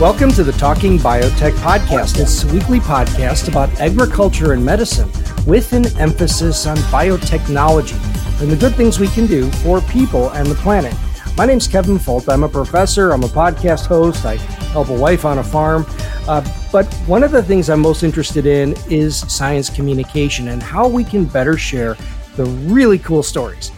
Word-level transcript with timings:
Welcome 0.00 0.30
to 0.34 0.44
the 0.44 0.52
Talking 0.52 0.96
Biotech 0.96 1.54
Podcast. 1.54 2.20
It's 2.20 2.44
a 2.44 2.52
weekly 2.52 2.78
podcast 2.78 3.48
about 3.48 3.68
agriculture 3.80 4.52
and 4.52 4.64
medicine 4.64 5.10
with 5.44 5.72
an 5.72 5.86
emphasis 5.98 6.68
on 6.68 6.76
biotechnology 6.76 8.00
and 8.40 8.48
the 8.48 8.54
good 8.54 8.76
things 8.76 9.00
we 9.00 9.08
can 9.08 9.26
do 9.26 9.50
for 9.50 9.80
people 9.80 10.30
and 10.30 10.46
the 10.46 10.54
planet. 10.54 10.94
My 11.36 11.46
name's 11.46 11.66
Kevin 11.66 11.98
Folt. 11.98 12.32
I'm 12.32 12.44
a 12.44 12.48
professor, 12.48 13.10
I'm 13.10 13.24
a 13.24 13.28
podcast 13.28 13.86
host, 13.86 14.24
I 14.24 14.36
help 14.70 14.88
a 14.88 14.94
wife 14.94 15.24
on 15.24 15.38
a 15.38 15.42
farm. 15.42 15.84
Uh, 16.28 16.48
but 16.70 16.86
one 17.08 17.24
of 17.24 17.32
the 17.32 17.42
things 17.42 17.68
I'm 17.68 17.80
most 17.80 18.04
interested 18.04 18.46
in 18.46 18.76
is 18.88 19.18
science 19.28 19.68
communication 19.68 20.46
and 20.46 20.62
how 20.62 20.86
we 20.86 21.02
can 21.02 21.24
better 21.24 21.56
share 21.56 21.96
the 22.36 22.44
really 22.44 23.00
cool 23.00 23.24
stories 23.24 23.72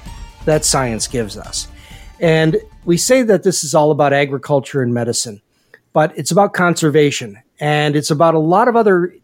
that 0.44 0.66
science 0.66 1.06
gives 1.06 1.38
us. 1.38 1.68
And 2.20 2.58
we 2.84 2.98
say 2.98 3.22
that 3.22 3.42
this 3.42 3.64
is 3.64 3.74
all 3.74 3.90
about 3.90 4.12
agriculture 4.12 4.82
and 4.82 4.92
medicine 4.92 5.40
but 5.92 6.16
it's 6.16 6.30
about 6.30 6.54
conservation 6.54 7.40
and 7.58 7.96
it's 7.96 8.10
about 8.10 8.34
a 8.34 8.38
lot 8.38 8.68
of 8.68 8.76
other 8.76 9.14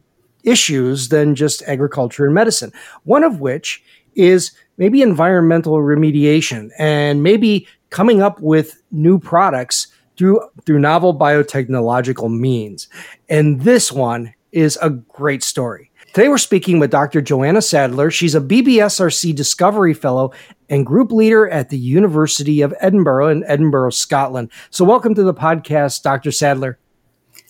issues 0.45 1.09
than 1.09 1.35
just 1.35 1.63
agriculture 1.67 2.25
and 2.25 2.35
medicine. 2.35 2.73
One 3.05 3.25
of 3.25 3.41
which 3.41 3.83
is 4.15 4.53
maybe 4.79 5.03
environmental 5.03 5.75
remediation 5.75 6.71
and 6.79 7.23
maybe 7.23 7.67
coming 7.91 8.23
up 8.23 8.41
with 8.41 8.83
new 8.91 9.19
products 9.19 9.89
through 10.17 10.41
through 10.65 10.79
novel 10.79 11.17
biotechnological 11.17 12.31
means. 12.31 12.89
And 13.29 13.61
this 13.63 13.93
one 13.93 14.35
is 14.53 14.79
a 14.81 14.91
great 14.91 15.43
story. 15.43 15.86
Today 16.17 16.31
we're 16.31 16.39
speaking 16.39 16.79
with 16.79 16.91
Dr. 16.91 17.21
Joanna 17.21 17.61
Sadler. 17.61 18.11
She's 18.11 18.35
a 18.35 18.41
BBSRC 18.41 19.35
Discovery 19.35 19.93
Fellow 19.93 20.33
and 20.71 20.87
Group 20.87 21.13
Leader 21.13 21.47
at 21.47 21.69
the 21.69 21.77
University 21.77 22.63
of 22.63 22.73
Edinburgh 22.81 23.29
in 23.29 23.45
Edinburgh, 23.45 23.91
Scotland. 23.91 24.51
So 24.71 24.83
welcome 24.83 25.15
to 25.15 25.23
the 25.23 25.35
podcast, 25.35 26.03
Dr. 26.03 26.33
Sadler. 26.33 26.79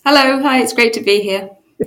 Hello, 0.03 0.41
hi, 0.41 0.59
it's 0.61 0.73
great 0.73 0.91
to 0.91 1.01
be 1.01 1.21
here. 1.21 1.49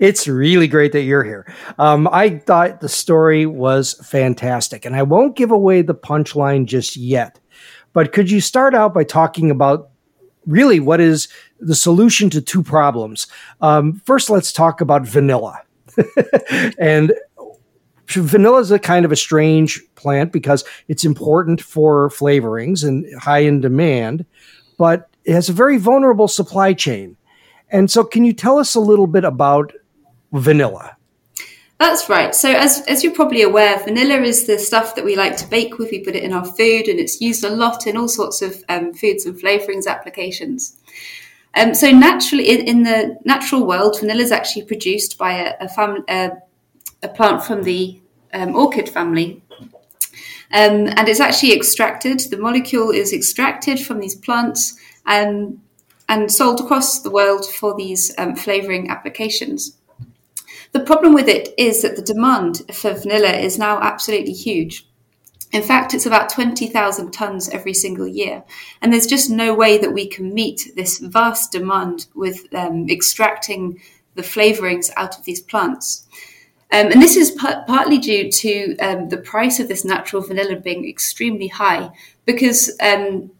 it's 0.00 0.26
really 0.26 0.66
great 0.66 0.92
that 0.92 1.02
you're 1.02 1.22
here. 1.22 1.54
Um, 1.78 2.08
I 2.10 2.38
thought 2.38 2.80
the 2.80 2.88
story 2.88 3.44
was 3.44 3.92
fantastic, 4.02 4.86
and 4.86 4.96
I 4.96 5.02
won't 5.02 5.36
give 5.36 5.50
away 5.50 5.82
the 5.82 5.94
punchline 5.94 6.64
just 6.64 6.96
yet. 6.96 7.38
But 7.92 8.14
could 8.14 8.30
you 8.30 8.40
start 8.40 8.74
out 8.74 8.94
by 8.94 9.04
talking 9.04 9.50
about 9.50 9.90
really 10.46 10.80
what 10.80 10.98
is 10.98 11.28
the 11.60 11.74
solution 11.74 12.30
to 12.30 12.40
two 12.40 12.62
problems? 12.62 13.26
Um, 13.60 14.00
first, 14.06 14.30
let's 14.30 14.50
talk 14.50 14.80
about 14.80 15.06
vanilla. 15.06 15.60
and 16.78 17.12
vanilla 18.08 18.60
is 18.60 18.70
a 18.70 18.78
kind 18.78 19.04
of 19.04 19.12
a 19.12 19.16
strange 19.16 19.82
plant 19.94 20.32
because 20.32 20.64
it's 20.88 21.04
important 21.04 21.60
for 21.60 22.08
flavorings 22.10 22.86
and 22.86 23.06
high 23.20 23.40
in 23.40 23.60
demand, 23.60 24.24
but 24.78 25.08
it 25.24 25.32
has 25.32 25.48
a 25.48 25.52
very 25.52 25.78
vulnerable 25.78 26.28
supply 26.28 26.72
chain. 26.72 27.16
And 27.70 27.90
so, 27.90 28.04
can 28.04 28.24
you 28.24 28.32
tell 28.32 28.58
us 28.58 28.74
a 28.74 28.80
little 28.80 29.08
bit 29.08 29.24
about 29.24 29.72
vanilla? 30.32 30.96
That's 31.78 32.08
right. 32.08 32.34
So, 32.34 32.50
as, 32.50 32.82
as 32.86 33.02
you're 33.02 33.12
probably 33.12 33.42
aware, 33.42 33.78
vanilla 33.82 34.22
is 34.22 34.46
the 34.46 34.58
stuff 34.58 34.94
that 34.94 35.04
we 35.04 35.16
like 35.16 35.36
to 35.38 35.46
bake 35.48 35.76
with. 35.76 35.90
We 35.90 36.04
put 36.04 36.14
it 36.14 36.22
in 36.22 36.32
our 36.32 36.44
food, 36.44 36.88
and 36.88 37.00
it's 37.00 37.20
used 37.20 37.44
a 37.44 37.50
lot 37.50 37.86
in 37.86 37.96
all 37.96 38.08
sorts 38.08 38.40
of 38.40 38.62
um, 38.68 38.94
foods 38.94 39.26
and 39.26 39.36
flavorings 39.36 39.86
applications. 39.86 40.78
Um, 41.56 41.74
so 41.74 41.90
naturally, 41.90 42.48
in, 42.50 42.66
in, 42.66 42.82
the 42.82 43.16
natural 43.24 43.66
world, 43.66 43.98
vanilla 43.98 44.20
is 44.20 44.30
actually 44.30 44.66
produced 44.66 45.16
by 45.16 45.32
a, 45.32 45.54
a, 45.60 45.68
fam- 45.68 46.04
a, 46.08 46.32
plant 47.14 47.44
from 47.44 47.62
the 47.62 47.98
um, 48.34 48.54
orchid 48.54 48.90
family. 48.90 49.42
Um, 50.52 50.86
and 50.96 51.08
it's 51.08 51.20
actually 51.20 51.54
extracted, 51.54 52.20
the 52.30 52.36
molecule 52.36 52.90
is 52.90 53.12
extracted 53.12 53.80
from 53.80 54.00
these 54.00 54.14
plants 54.14 54.78
and, 55.06 55.60
and 56.08 56.30
sold 56.30 56.60
across 56.60 57.00
the 57.00 57.10
world 57.10 57.46
for 57.46 57.74
these 57.74 58.12
um, 58.18 58.36
flavoring 58.36 58.90
applications. 58.90 59.76
The 60.72 60.80
problem 60.80 61.14
with 61.14 61.28
it 61.28 61.54
is 61.56 61.82
that 61.82 61.96
the 61.96 62.02
demand 62.02 62.62
for 62.72 62.92
vanilla 62.92 63.32
is 63.32 63.58
now 63.58 63.80
absolutely 63.80 64.34
huge. 64.34 64.86
In 65.52 65.62
fact, 65.62 65.94
it's 65.94 66.06
about 66.06 66.28
20,000 66.28 67.12
tonnes 67.12 67.48
every 67.50 67.72
single 67.72 68.06
year. 68.06 68.42
And 68.82 68.92
there's 68.92 69.06
just 69.06 69.30
no 69.30 69.54
way 69.54 69.78
that 69.78 69.92
we 69.92 70.06
can 70.06 70.34
meet 70.34 70.72
this 70.74 70.98
vast 70.98 71.52
demand 71.52 72.06
with 72.14 72.52
um, 72.54 72.88
extracting 72.90 73.80
the 74.16 74.22
flavourings 74.22 74.90
out 74.96 75.18
of 75.18 75.24
these 75.24 75.40
plants. 75.40 76.06
Um, 76.72 76.90
and 76.90 77.00
this 77.00 77.16
is 77.16 77.30
p- 77.30 77.62
partly 77.66 77.98
due 77.98 78.30
to 78.30 78.76
um, 78.78 79.08
the 79.08 79.18
price 79.18 79.60
of 79.60 79.68
this 79.68 79.84
natural 79.84 80.22
vanilla 80.22 80.56
being 80.56 80.88
extremely 80.88 81.46
high 81.46 81.90
because 82.24 82.76
um, 82.80 83.30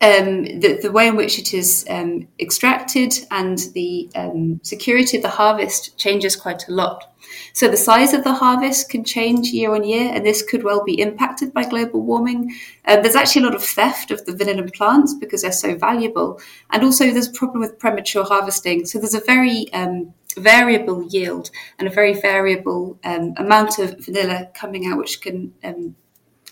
um, 0.00 0.44
the, 0.60 0.78
the, 0.80 0.92
way 0.92 1.08
in 1.08 1.16
which 1.16 1.40
it 1.40 1.52
is 1.52 1.84
um, 1.90 2.28
extracted 2.38 3.12
and 3.32 3.58
the 3.74 4.08
um, 4.14 4.60
security 4.62 5.16
of 5.16 5.24
the 5.24 5.28
harvest 5.28 5.98
changes 5.98 6.36
quite 6.36 6.68
a 6.68 6.72
lot. 6.72 7.12
So 7.52 7.66
the 7.66 7.76
size 7.76 8.14
of 8.14 8.22
the 8.22 8.34
harvest 8.34 8.90
can 8.90 9.02
change 9.02 9.48
year 9.48 9.74
on 9.74 9.82
year, 9.82 10.12
and 10.14 10.24
this 10.24 10.40
could 10.42 10.62
well 10.62 10.84
be 10.84 11.00
impacted 11.00 11.52
by 11.52 11.64
global 11.64 12.00
warming. 12.00 12.54
Um, 12.86 13.02
there's 13.02 13.16
actually 13.16 13.42
a 13.42 13.44
lot 13.46 13.56
of 13.56 13.64
theft 13.64 14.12
of 14.12 14.24
the 14.24 14.36
vanilla 14.36 14.68
plants 14.70 15.14
because 15.14 15.42
they're 15.42 15.50
so 15.50 15.74
valuable, 15.74 16.40
and 16.70 16.84
also 16.84 17.10
there's 17.10 17.28
a 17.28 17.32
problem 17.32 17.60
with 17.60 17.80
premature 17.80 18.24
harvesting. 18.24 18.86
So 18.86 18.98
there's 18.98 19.14
a 19.14 19.24
very 19.26 19.70
um, 19.72 20.14
variable 20.36 21.02
yield 21.08 21.50
and 21.80 21.88
a 21.88 21.92
very 21.92 22.14
variable 22.14 23.00
um, 23.02 23.34
amount 23.36 23.80
of 23.80 23.98
vanilla 23.98 24.48
coming 24.54 24.86
out, 24.86 24.98
which 24.98 25.20
can 25.20 25.52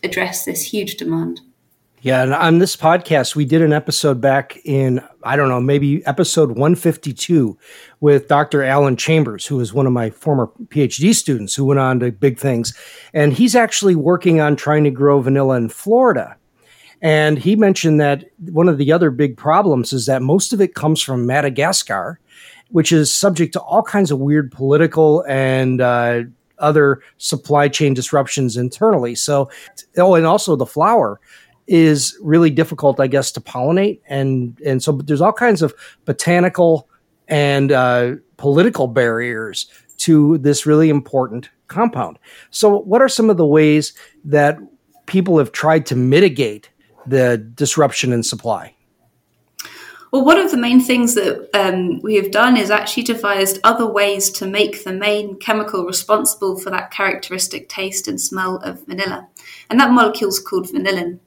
address 0.02 0.44
this 0.44 0.62
huge 0.62 0.96
demand. 0.96 1.40
Yeah, 2.06 2.22
and 2.22 2.32
on 2.32 2.60
this 2.60 2.76
podcast, 2.76 3.34
we 3.34 3.44
did 3.44 3.62
an 3.62 3.72
episode 3.72 4.20
back 4.20 4.60
in, 4.64 5.02
I 5.24 5.34
don't 5.34 5.48
know, 5.48 5.60
maybe 5.60 6.06
episode 6.06 6.50
152 6.50 7.58
with 7.98 8.28
Dr. 8.28 8.62
Alan 8.62 8.94
Chambers, 8.96 9.44
who 9.44 9.58
is 9.58 9.74
one 9.74 9.88
of 9.88 9.92
my 9.92 10.10
former 10.10 10.48
PhD 10.68 11.12
students 11.12 11.56
who 11.56 11.64
went 11.64 11.80
on 11.80 11.98
to 11.98 12.12
big 12.12 12.38
things. 12.38 12.78
And 13.12 13.32
he's 13.32 13.56
actually 13.56 13.96
working 13.96 14.40
on 14.40 14.54
trying 14.54 14.84
to 14.84 14.90
grow 14.92 15.20
vanilla 15.20 15.56
in 15.56 15.68
Florida. 15.68 16.36
And 17.02 17.40
he 17.40 17.56
mentioned 17.56 18.00
that 18.00 18.26
one 18.38 18.68
of 18.68 18.78
the 18.78 18.92
other 18.92 19.10
big 19.10 19.36
problems 19.36 19.92
is 19.92 20.06
that 20.06 20.22
most 20.22 20.52
of 20.52 20.60
it 20.60 20.76
comes 20.76 21.02
from 21.02 21.26
Madagascar, 21.26 22.20
which 22.68 22.92
is 22.92 23.12
subject 23.12 23.52
to 23.54 23.60
all 23.60 23.82
kinds 23.82 24.12
of 24.12 24.20
weird 24.20 24.52
political 24.52 25.24
and 25.26 25.80
uh, 25.80 26.22
other 26.60 27.02
supply 27.18 27.68
chain 27.68 27.94
disruptions 27.94 28.56
internally. 28.56 29.16
So, 29.16 29.50
oh, 29.96 30.14
and 30.14 30.24
also 30.24 30.54
the 30.54 30.66
flower 30.66 31.20
is 31.66 32.16
really 32.22 32.50
difficult, 32.50 33.00
I 33.00 33.06
guess, 33.06 33.32
to 33.32 33.40
pollinate, 33.40 34.00
and 34.08 34.60
and 34.64 34.82
so 34.82 34.92
there's 34.92 35.20
all 35.20 35.32
kinds 35.32 35.62
of 35.62 35.74
botanical 36.04 36.88
and 37.28 37.72
uh, 37.72 38.16
political 38.36 38.86
barriers 38.86 39.66
to 39.98 40.38
this 40.38 40.66
really 40.66 40.88
important 40.88 41.50
compound. 41.68 42.18
So, 42.50 42.78
what 42.80 43.02
are 43.02 43.08
some 43.08 43.30
of 43.30 43.36
the 43.36 43.46
ways 43.46 43.94
that 44.24 44.58
people 45.06 45.38
have 45.38 45.52
tried 45.52 45.86
to 45.86 45.96
mitigate 45.96 46.70
the 47.06 47.38
disruption 47.38 48.12
in 48.12 48.22
supply? 48.22 48.74
Well, 50.12 50.24
one 50.24 50.38
of 50.38 50.50
the 50.50 50.56
main 50.56 50.80
things 50.80 51.14
that 51.14 51.48
um, 51.52 52.00
we 52.00 52.14
have 52.14 52.30
done 52.30 52.56
is 52.56 52.70
actually 52.70 53.02
devised 53.02 53.58
other 53.64 53.86
ways 53.86 54.30
to 54.30 54.46
make 54.46 54.84
the 54.84 54.92
main 54.92 55.38
chemical 55.38 55.84
responsible 55.84 56.58
for 56.58 56.70
that 56.70 56.90
characteristic 56.90 57.68
taste 57.68 58.06
and 58.06 58.20
smell 58.20 58.56
of 58.58 58.86
vanilla. 58.86 59.28
And 59.68 59.80
that 59.80 59.90
molecule 59.90 60.30
is 60.30 60.38
called 60.38 60.68
vanillin. 60.68 61.18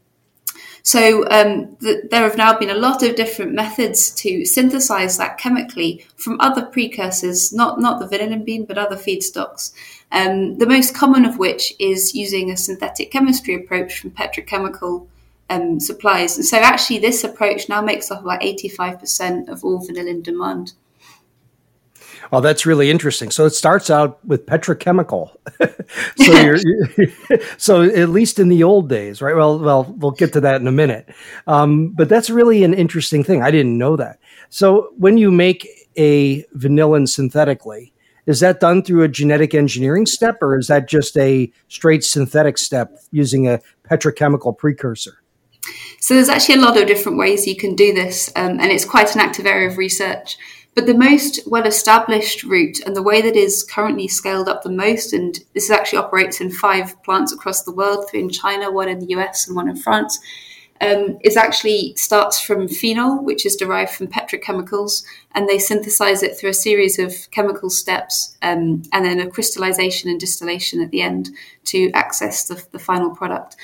So 0.84 1.28
um, 1.30 1.78
there 1.80 2.24
have 2.24 2.38
now 2.38 2.58
been 2.58 2.70
a 2.70 2.76
lot 2.76 3.04
of 3.04 3.16
different 3.16 3.54
methods 3.54 4.12
to 4.16 4.46
synthesize 4.46 5.18
that 5.18 5.38
chemically 5.38 6.06
from 6.16 6.40
other 6.40 6.66
precursors, 6.66 7.54
not 7.54 7.80
not 7.80 8.00
the 8.00 8.08
vanillin 8.08 8.46
bean, 8.46 8.66
but 8.66 8.78
other 8.78 8.96
feedstocks. 8.96 9.74
Um, 10.12 10.58
the 10.58 10.66
most 10.66 10.96
common 10.96 11.26
of 11.26 11.38
which 11.38 11.74
is 11.80 12.16
using 12.16 12.50
a 12.50 12.58
synthetic 12.58 13.12
chemistry 13.12 13.56
approach 13.56 14.00
from 14.00 14.12
petrochemical 14.12 15.08
um, 15.50 15.80
supplies. 15.80 16.38
And 16.38 16.46
so, 16.46 16.58
actually, 16.58 17.00
this 17.00 17.24
approach 17.24 17.70
now 17.70 17.82
makes 17.82 18.10
up 18.10 18.22
about 18.22 18.44
eighty-five 18.44 19.00
percent 19.00 19.50
of 19.50 19.64
all 19.64 19.86
vanillin 19.86 20.24
demand. 20.24 20.74
Oh, 22.32 22.42
that's 22.42 22.66
really 22.66 22.92
interesting. 22.92 23.32
So 23.32 23.46
it 23.46 23.52
starts 23.52 23.90
out 23.90 24.24
with 24.26 24.46
petrochemical. 24.46 25.32
so 26.18 26.32
you're, 26.42 27.40
so 27.58 27.82
at 27.82 28.10
least 28.10 28.40
in 28.40 28.50
the 28.50 28.64
old 28.64 28.88
days, 28.88 29.22
right? 29.22 29.36
Well, 29.36 29.60
well, 29.60 29.84
we'll 29.98 30.12
get 30.12 30.34
to 30.34 30.42
that 30.42 30.62
in 30.62 30.68
a 30.68 30.72
minute. 30.72 31.10
Um, 31.48 31.90
but 31.90 32.08
that's 32.08 32.30
really 32.30 32.64
an 32.64 32.74
interesting 32.74 33.24
thing. 33.24 33.42
I 33.42 33.50
didn't 33.50 33.78
know 33.78 33.96
that. 33.96 34.20
So 34.50 34.94
when 34.98 35.18
you 35.18 35.32
make 35.32 35.68
a 35.96 36.44
vanillin 36.56 37.08
synthetically, 37.08 37.94
is 38.26 38.42
that 38.42 38.60
done 38.60 38.84
through 38.84 39.02
a 39.04 39.08
genetic 39.08 39.56
engineering 39.56 40.06
step, 40.06 40.38
or 40.42 40.58
is 40.58 40.68
that 40.68 40.88
just 40.88 41.18
a 41.18 41.52
straight 41.68 42.04
synthetic 42.04 42.60
step 42.60 42.96
using 43.12 43.48
a 43.48 43.60
petrochemical 43.90 44.56
precursor? 44.56 45.24
So 46.00 46.14
there's 46.14 46.30
actually 46.30 46.56
a 46.56 46.62
lot 46.62 46.80
of 46.80 46.88
different 46.88 47.18
ways 47.18 47.48
you 47.48 47.56
can 47.56 47.76
do 47.76 47.92
this, 47.92 48.32
um, 48.36 48.60
and 48.60 48.72
it's 48.72 48.86
quite 48.86 49.14
an 49.16 49.22
active 49.22 49.48
area 49.48 49.68
of 49.68 49.78
research. 49.78 50.38
But 50.76 50.86
the 50.86 50.94
most 50.94 51.42
well 51.48 51.66
established 51.66 52.44
route 52.44 52.80
and 52.86 52.96
the 52.96 53.04
way 53.04 53.22
that 53.22 53.36
is 53.36 53.64
currently 53.64 54.08
scaled 54.08 54.48
up 54.48 54.64
the 54.64 54.72
most, 54.72 55.14
and 55.14 55.38
this 55.54 55.70
actually 55.70 56.00
operates 56.00 56.40
in 56.42 56.52
five 56.52 57.02
plants 57.04 57.34
across 57.34 57.64
the 57.64 57.74
world, 57.74 58.10
three 58.10 58.22
in 58.22 58.30
China, 58.30 58.72
one 58.72 58.88
in 58.88 59.00
the 59.00 59.14
US, 59.16 59.48
and 59.48 59.56
one 59.56 59.70
in 59.70 59.76
France, 59.76 60.20
um, 60.82 61.18
is 61.22 61.36
actually 61.36 61.94
starts 61.96 62.40
from 62.40 62.68
phenol, 62.68 63.24
which 63.24 63.46
is 63.46 63.56
derived 63.56 63.92
from 63.92 64.08
petrochemicals, 64.08 65.04
and 65.34 65.48
they 65.48 65.60
synthesize 65.60 66.24
it 66.24 66.38
through 66.38 66.52
a 66.52 66.54
series 66.54 67.00
of 67.00 67.14
chemical 67.32 67.70
steps 67.70 68.38
um, 68.42 68.84
and 68.94 69.06
then 69.06 69.20
a 69.20 69.30
crystallization 69.30 70.10
and 70.10 70.20
distillation 70.20 70.82
at 70.82 70.92
the 70.92 71.02
end 71.02 71.30
to 71.66 71.92
access 71.92 72.48
the, 72.48 72.64
the 72.72 72.80
final 72.80 73.14
product. 73.14 73.58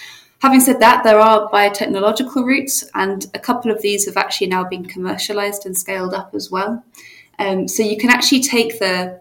Having 0.45 0.62
said 0.62 0.80
that, 0.81 1.03
there 1.03 1.19
are 1.19 1.50
biotechnological 1.50 2.45
routes, 2.45 2.88
and 2.94 3.25
a 3.33 3.39
couple 3.39 3.71
of 3.71 3.81
these 3.81 4.06
have 4.06 4.15
actually 4.15 4.45
now 4.45 4.63
been 4.63 4.86
commercialized 4.86 5.65
and 5.65 5.75
scaled 5.75 6.13
up 6.13 6.36
as 6.36 6.51
well. 6.51 6.86
Um, 7.39 7.68
so 7.68 7.81
you 7.81 7.97
can 7.97 8.12
actually 8.12 8.44
take 8.44 8.77
the 8.77 9.19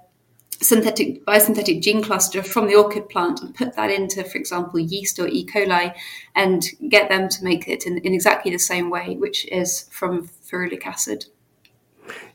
synthetic 0.61 1.25
biosynthetic 1.25 1.81
gene 1.81 2.03
cluster 2.03 2.43
from 2.43 2.67
the 2.67 2.75
orchid 2.75 3.09
plant 3.09 3.41
and 3.41 3.55
put 3.55 3.75
that 3.75 3.91
into, 3.91 4.23
for 4.23 4.37
example, 4.37 4.79
yeast 4.79 5.19
or 5.19 5.27
E. 5.27 5.47
coli, 5.47 5.95
and 6.35 6.63
get 6.91 7.09
them 7.09 7.31
to 7.31 7.43
make 7.43 7.69
it 7.69 7.87
in, 7.87 7.97
in 7.97 8.13
exactly 8.13 8.53
the 8.53 8.59
same 8.59 8.91
way, 8.91 9.17
which 9.17 9.47
is 9.47 9.89
from 9.91 10.29
ferulic 10.29 10.85
acid. 10.85 11.25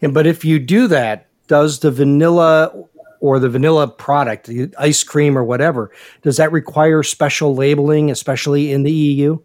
Yeah, 0.01 0.09
but 0.09 0.25
if 0.25 0.44
you 0.44 0.57
do 0.57 0.88
that, 0.88 1.27
does 1.45 1.81
the 1.81 1.91
vanilla 1.91 2.71
or 3.19 3.39
the 3.39 3.50
vanilla 3.50 3.88
product, 3.88 4.48
the 4.48 4.74
ice 4.77 5.04
cream 5.04 5.38
or 5.38 5.44
whatever, 5.44 5.92
does 6.21 6.38
that 6.38 6.51
require 6.51 7.04
special 7.04 7.56
labeling, 7.56 8.10
especially 8.12 8.71
in 8.71 8.83
the 8.83 8.92
EU? 8.92 9.38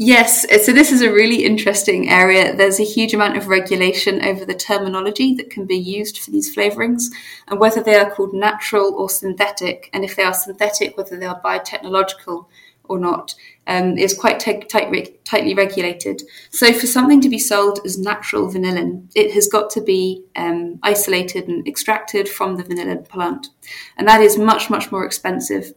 Yes, 0.00 0.46
so 0.64 0.72
this 0.72 0.92
is 0.92 1.02
a 1.02 1.12
really 1.12 1.44
interesting 1.44 2.08
area. 2.08 2.54
There's 2.54 2.78
a 2.78 2.84
huge 2.84 3.14
amount 3.14 3.36
of 3.36 3.48
regulation 3.48 4.24
over 4.24 4.44
the 4.44 4.54
terminology 4.54 5.34
that 5.34 5.50
can 5.50 5.66
be 5.66 5.76
used 5.76 6.18
for 6.18 6.30
these 6.30 6.54
flavorings 6.54 7.06
and 7.48 7.58
whether 7.58 7.82
they 7.82 7.96
are 7.96 8.08
called 8.08 8.32
natural 8.32 8.94
or 8.94 9.10
synthetic, 9.10 9.90
and 9.92 10.04
if 10.04 10.14
they 10.14 10.22
are 10.22 10.32
synthetic, 10.32 10.96
whether 10.96 11.18
they 11.18 11.26
are 11.26 11.42
biotechnological 11.42 12.46
or 12.84 12.98
not 13.00 13.34
um, 13.68 13.98
is 13.98 14.18
quite 14.18 14.40
t- 14.40 14.60
tight, 14.60 15.24
tightly 15.24 15.54
regulated. 15.54 16.22
So, 16.50 16.72
for 16.72 16.86
something 16.86 17.20
to 17.20 17.28
be 17.28 17.38
sold 17.38 17.80
as 17.84 17.98
natural 17.98 18.50
vanillin, 18.50 19.10
it 19.14 19.32
has 19.32 19.46
got 19.46 19.70
to 19.70 19.82
be 19.82 20.24
um, 20.34 20.80
isolated 20.82 21.46
and 21.46 21.68
extracted 21.68 22.28
from 22.28 22.56
the 22.56 22.64
vanillin 22.64 23.08
plant, 23.08 23.48
and 23.96 24.08
that 24.08 24.22
is 24.22 24.38
much, 24.38 24.70
much 24.70 24.90
more 24.90 25.04
expensive. 25.04 25.74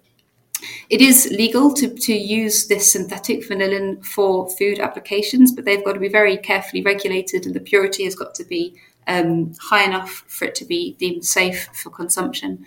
It 0.89 1.01
is 1.01 1.27
legal 1.31 1.73
to, 1.73 1.89
to 1.89 2.13
use 2.13 2.67
this 2.67 2.91
synthetic 2.91 3.47
vanillin 3.47 4.05
for 4.05 4.49
food 4.57 4.79
applications, 4.79 5.51
but 5.51 5.65
they've 5.65 5.83
got 5.83 5.93
to 5.93 5.99
be 5.99 6.09
very 6.09 6.37
carefully 6.37 6.81
regulated, 6.81 7.45
and 7.45 7.53
the 7.53 7.59
purity 7.59 8.05
has 8.05 8.15
got 8.15 8.33
to 8.35 8.45
be 8.45 8.75
um, 9.07 9.53
high 9.59 9.83
enough 9.83 10.23
for 10.27 10.45
it 10.45 10.55
to 10.55 10.65
be 10.65 10.93
deemed 10.93 11.25
safe 11.25 11.67
for 11.73 11.89
consumption. 11.89 12.65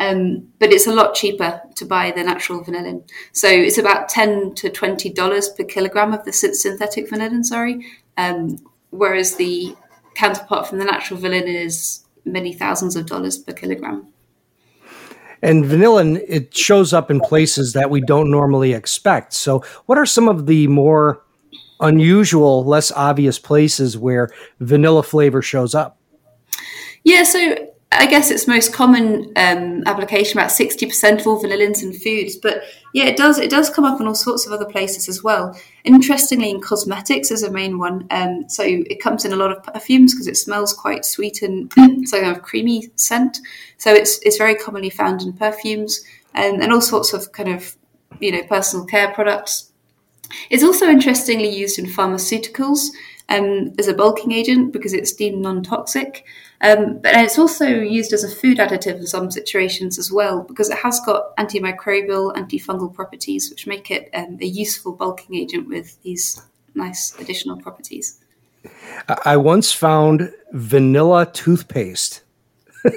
Um, 0.00 0.48
but 0.58 0.72
it's 0.72 0.86
a 0.86 0.92
lot 0.92 1.14
cheaper 1.14 1.60
to 1.76 1.84
buy 1.84 2.10
the 2.10 2.24
natural 2.24 2.64
vanillin. 2.64 3.06
So 3.32 3.48
it's 3.48 3.76
about 3.78 4.08
ten 4.08 4.54
to 4.54 4.70
twenty 4.70 5.10
dollars 5.10 5.50
per 5.50 5.64
kilogram 5.64 6.14
of 6.14 6.24
the 6.24 6.32
synthetic 6.32 7.10
vanillin. 7.10 7.44
Sorry, 7.44 7.86
um, 8.16 8.56
whereas 8.88 9.36
the 9.36 9.76
counterpart 10.14 10.66
from 10.66 10.78
the 10.78 10.86
natural 10.86 11.20
vanillin 11.20 11.54
is 11.54 12.04
many 12.24 12.54
thousands 12.54 12.96
of 12.96 13.06
dollars 13.06 13.38
per 13.38 13.52
kilogram. 13.52 14.08
And 15.42 15.64
vanillin, 15.64 16.22
it 16.26 16.56
shows 16.56 16.92
up 16.92 17.10
in 17.10 17.20
places 17.20 17.74
that 17.74 17.90
we 17.90 18.00
don't 18.00 18.30
normally 18.30 18.72
expect. 18.72 19.34
So, 19.34 19.62
what 19.86 19.98
are 19.98 20.06
some 20.06 20.28
of 20.28 20.46
the 20.46 20.66
more 20.66 21.22
unusual, 21.80 22.64
less 22.64 22.90
obvious 22.92 23.38
places 23.38 23.98
where 23.98 24.30
vanilla 24.60 25.02
flavor 25.02 25.42
shows 25.42 25.74
up? 25.74 25.98
Yeah, 27.04 27.22
so 27.22 27.70
I 27.92 28.06
guess 28.06 28.30
its 28.30 28.46
most 28.46 28.72
common 28.72 29.32
um, 29.34 29.82
application, 29.84 30.38
about 30.38 30.52
sixty 30.52 30.86
percent 30.86 31.20
of 31.20 31.26
all 31.26 31.42
vanillins 31.42 31.82
in 31.82 31.92
foods. 31.92 32.36
But 32.36 32.62
yeah, 32.94 33.06
it 33.06 33.16
does 33.16 33.38
it 33.38 33.50
does 33.50 33.68
come 33.68 33.84
up 33.84 34.00
in 34.00 34.06
all 34.06 34.14
sorts 34.14 34.46
of 34.46 34.52
other 34.52 34.64
places 34.64 35.08
as 35.08 35.24
well. 35.24 35.58
Interestingly, 35.82 36.50
in 36.50 36.60
cosmetics 36.60 37.32
is 37.32 37.42
a 37.42 37.50
main 37.50 37.78
one. 37.78 38.06
Um, 38.12 38.48
so 38.48 38.62
it 38.64 39.00
comes 39.02 39.24
in 39.24 39.32
a 39.32 39.36
lot 39.36 39.50
of 39.50 39.62
perfumes 39.64 40.14
because 40.14 40.28
it 40.28 40.36
smells 40.36 40.72
quite 40.72 41.04
sweet 41.04 41.42
and 41.42 41.72
so 42.06 42.20
kind 42.20 42.36
of 42.36 42.42
creamy 42.42 42.90
scent. 42.94 43.38
So 43.78 43.92
it's 43.92 44.20
it's 44.22 44.38
very 44.38 44.54
commonly 44.54 44.90
found 44.90 45.22
in 45.22 45.32
perfumes 45.32 46.00
and, 46.34 46.62
and 46.62 46.72
all 46.72 46.80
sorts 46.80 47.12
of 47.12 47.32
kind 47.32 47.48
of 47.48 47.76
you 48.20 48.30
know 48.30 48.44
personal 48.44 48.86
care 48.86 49.12
products. 49.12 49.72
It's 50.48 50.62
also 50.62 50.86
interestingly 50.86 51.48
used 51.48 51.76
in 51.76 51.86
pharmaceuticals 51.86 52.86
um, 53.28 53.72
as 53.80 53.88
a 53.88 53.94
bulking 53.94 54.30
agent 54.30 54.72
because 54.72 54.92
it's 54.92 55.12
deemed 55.12 55.42
non-toxic. 55.42 56.24
Um, 56.62 56.98
but 56.98 57.14
it's 57.14 57.38
also 57.38 57.66
used 57.66 58.12
as 58.12 58.22
a 58.22 58.28
food 58.28 58.58
additive 58.58 58.96
in 58.96 59.06
some 59.06 59.30
situations 59.30 59.98
as 59.98 60.12
well 60.12 60.42
because 60.42 60.68
it 60.68 60.78
has 60.78 61.00
got 61.00 61.34
antimicrobial, 61.36 62.34
antifungal 62.34 62.92
properties, 62.92 63.48
which 63.48 63.66
make 63.66 63.90
it 63.90 64.10
um, 64.12 64.36
a 64.40 64.46
useful 64.46 64.92
bulking 64.92 65.36
agent 65.36 65.68
with 65.68 66.00
these 66.02 66.42
nice 66.74 67.18
additional 67.18 67.56
properties. 67.56 68.20
I 69.24 69.38
once 69.38 69.72
found 69.72 70.32
vanilla 70.52 71.30
toothpaste 71.32 72.22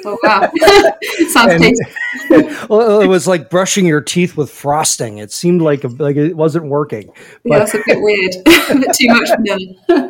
Oh 0.05 0.17
wow! 0.23 0.51
Sounds 1.29 1.61
tasty. 1.61 1.85
well, 2.69 3.01
it 3.01 3.07
was 3.07 3.27
like 3.27 3.49
brushing 3.49 3.85
your 3.85 4.01
teeth 4.01 4.37
with 4.37 4.49
frosting. 4.49 5.17
It 5.17 5.31
seemed 5.31 5.61
like 5.61 5.83
a, 5.83 5.87
like 5.87 6.15
it 6.15 6.35
wasn't 6.35 6.65
working. 6.65 7.11
Yeah, 7.43 7.59
that's 7.59 7.73
a 7.73 7.81
bit 7.85 8.01
weird. 8.01 8.33
a 8.45 8.75
bit 8.75 8.95
too 8.95 9.07
much 9.07 9.29
vanilla. 9.37 10.09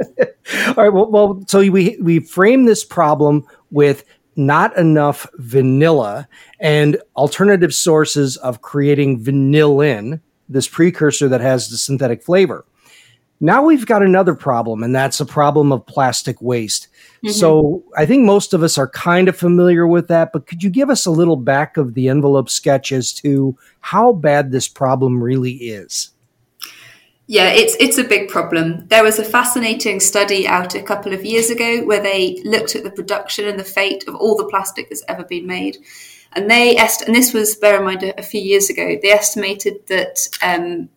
All 0.68 0.84
right. 0.84 0.94
Well, 0.94 1.10
well, 1.12 1.44
so 1.48 1.60
we 1.60 1.98
we 2.02 2.20
frame 2.20 2.66
this 2.66 2.84
problem 2.84 3.46
with 3.72 4.06
not 4.36 4.76
enough 4.78 5.28
vanilla 5.36 6.28
and 6.60 6.98
alternative 7.16 7.74
sources 7.74 8.38
of 8.38 8.62
creating 8.62 9.24
vanillin, 9.24 10.20
this 10.50 10.68
precursor 10.68 11.28
that 11.30 11.42
has 11.42 11.70
the 11.70 11.78
synthetic 11.78 12.24
flavor. 12.24 12.66
Now 13.44 13.62
we've 13.62 13.86
got 13.86 14.02
another 14.02 14.36
problem, 14.36 14.84
and 14.84 14.96
that's 14.96 15.20
a 15.20 15.26
problem 15.26 15.74
of 15.74 15.86
plastic 15.86 16.42
waste. 16.42 16.88
Mm-hmm. 17.18 17.32
So 17.32 17.84
I 17.98 18.06
think 18.06 18.24
most 18.24 18.54
of 18.54 18.64
us 18.64 18.78
are 18.78 18.88
kind 18.88 19.28
of 19.28 19.36
familiar 19.36 19.86
with 19.86 20.08
that, 20.08 20.32
but 20.32 20.48
could 20.48 20.64
you 20.64 20.70
give 20.70 20.90
us 20.90 21.06
a 21.06 21.12
little 21.12 21.36
back 21.36 21.76
of 21.76 21.94
the 21.94 22.08
envelope 22.08 22.50
sketch 22.50 22.94
as 22.94 23.12
to 23.16 23.58
how 23.82 24.14
bad 24.14 24.54
this 24.54 24.70
problem 24.70 25.22
really 25.22 25.56
is? 25.56 26.12
Yeah, 27.28 27.50
it's 27.50 27.76
it's 27.82 27.98
a 27.98 28.06
big 28.06 28.30
problem. 28.30 28.88
There 28.88 29.04
was 29.04 29.20
a 29.20 29.26
fascinating 29.26 30.00
study 30.00 30.48
out 30.48 30.74
a 30.74 30.82
couple 30.82 31.12
of 31.12 31.26
years 31.26 31.50
ago 31.50 31.84
where 31.84 32.02
they 32.02 32.42
looked 32.46 32.78
at 32.78 32.86
the 32.86 32.92
production 32.92 33.46
and 33.46 33.60
the 33.60 33.66
fate 33.66 34.06
of 34.08 34.16
all 34.16 34.38
the 34.38 34.48
plastic 34.48 34.88
that's 34.88 35.04
ever 35.10 35.26
been 35.26 35.48
made, 35.48 35.76
and 36.32 36.50
they 36.50 36.78
est- 36.78 37.02
and 37.06 37.14
this 37.14 37.34
was 37.34 37.58
bear 37.58 37.80
in 37.80 37.84
mind 37.84 38.04
a, 38.04 38.18
a 38.18 38.24
few 38.24 38.42
years 38.42 38.70
ago. 38.70 38.98
They 39.02 39.12
estimated 39.12 39.86
that 39.88 40.30
um, 40.42 40.88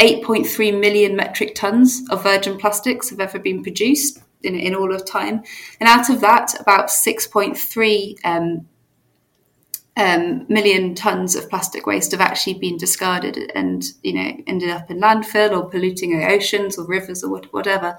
8.3 0.00 0.80
million 0.80 1.14
metric 1.14 1.54
tons 1.54 2.02
of 2.10 2.22
virgin 2.22 2.56
plastics 2.56 3.10
have 3.10 3.20
ever 3.20 3.38
been 3.38 3.62
produced 3.62 4.22
in, 4.42 4.54
in 4.54 4.74
all 4.74 4.94
of 4.94 5.04
time. 5.04 5.42
And 5.78 5.88
out 5.88 6.08
of 6.08 6.20
that, 6.22 6.58
about 6.58 6.88
6.3 6.88 8.16
um, 8.24 8.66
um, 9.96 10.46
million 10.48 10.94
tons 10.94 11.36
of 11.36 11.50
plastic 11.50 11.86
waste 11.86 12.12
have 12.12 12.20
actually 12.20 12.54
been 12.54 12.78
discarded 12.78 13.52
and 13.54 13.84
you 14.02 14.14
know 14.14 14.32
ended 14.46 14.70
up 14.70 14.90
in 14.90 15.00
landfill 15.00 15.50
or 15.50 15.68
polluting 15.68 16.18
the 16.18 16.26
oceans 16.26 16.78
or 16.78 16.86
rivers 16.86 17.22
or 17.22 17.38
whatever. 17.50 17.98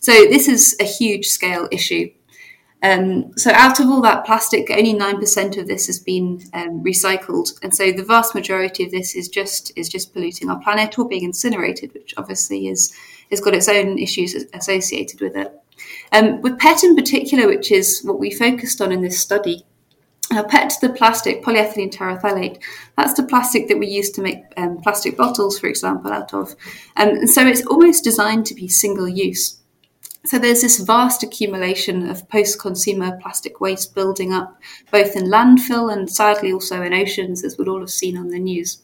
So 0.00 0.12
this 0.12 0.48
is 0.48 0.76
a 0.80 0.84
huge 0.84 1.26
scale 1.26 1.68
issue. 1.70 2.10
Um, 2.82 3.36
so 3.36 3.50
out 3.52 3.78
of 3.78 3.86
all 3.86 4.02
that 4.02 4.24
plastic, 4.24 4.70
only 4.70 4.92
nine 4.92 5.18
percent 5.18 5.56
of 5.56 5.68
this 5.68 5.86
has 5.86 6.00
been 6.00 6.42
um, 6.52 6.82
recycled, 6.82 7.52
and 7.62 7.74
so 7.74 7.92
the 7.92 8.02
vast 8.02 8.34
majority 8.34 8.84
of 8.84 8.90
this 8.90 9.14
is 9.14 9.28
just 9.28 9.72
is 9.76 9.88
just 9.88 10.12
polluting 10.12 10.50
our 10.50 10.60
planet 10.60 10.98
or 10.98 11.06
being 11.06 11.24
incinerated, 11.24 11.94
which 11.94 12.14
obviously 12.16 12.66
is 12.66 12.92
has 13.30 13.40
got 13.40 13.54
its 13.54 13.68
own 13.68 13.98
issues 13.98 14.34
associated 14.52 15.20
with 15.20 15.36
it. 15.36 15.52
Um, 16.12 16.40
with 16.42 16.58
PET 16.58 16.84
in 16.84 16.96
particular, 16.96 17.46
which 17.46 17.70
is 17.70 18.02
what 18.02 18.18
we 18.18 18.30
focused 18.30 18.80
on 18.80 18.92
in 18.92 19.00
this 19.00 19.20
study, 19.20 19.64
uh, 20.30 20.42
PET, 20.44 20.74
the 20.80 20.90
plastic, 20.90 21.42
polyethylene 21.42 21.92
terephthalate, 21.92 22.58
that's 22.96 23.14
the 23.14 23.22
plastic 23.22 23.68
that 23.68 23.78
we 23.78 23.86
use 23.86 24.10
to 24.10 24.22
make 24.22 24.42
um, 24.56 24.78
plastic 24.82 25.16
bottles, 25.16 25.58
for 25.58 25.66
example, 25.66 26.12
out 26.12 26.32
of. 26.34 26.50
Um, 26.96 27.08
and 27.08 27.30
so 27.30 27.46
it's 27.46 27.66
almost 27.66 28.04
designed 28.04 28.46
to 28.46 28.54
be 28.54 28.68
single 28.68 29.08
use. 29.08 29.58
So 30.24 30.38
there's 30.38 30.60
this 30.60 30.78
vast 30.78 31.24
accumulation 31.24 32.08
of 32.08 32.28
post-consumer 32.28 33.18
plastic 33.20 33.60
waste 33.60 33.94
building 33.94 34.32
up, 34.32 34.60
both 34.92 35.16
in 35.16 35.24
landfill 35.24 35.92
and 35.92 36.08
sadly 36.08 36.52
also 36.52 36.80
in 36.82 36.94
oceans, 36.94 37.44
as 37.44 37.58
we'd 37.58 37.66
all 37.66 37.80
have 37.80 37.90
seen 37.90 38.16
on 38.16 38.28
the 38.28 38.38
news. 38.38 38.82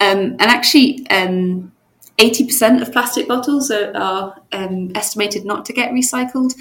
Um, 0.00 0.36
and 0.38 0.42
actually, 0.42 1.06
um, 1.10 1.72
80% 2.18 2.80
of 2.80 2.92
plastic 2.92 3.28
bottles 3.28 3.70
are, 3.70 3.94
are 3.94 4.40
um, 4.52 4.92
estimated 4.94 5.44
not 5.44 5.64
to 5.66 5.72
get 5.72 5.92
recycled. 5.92 6.54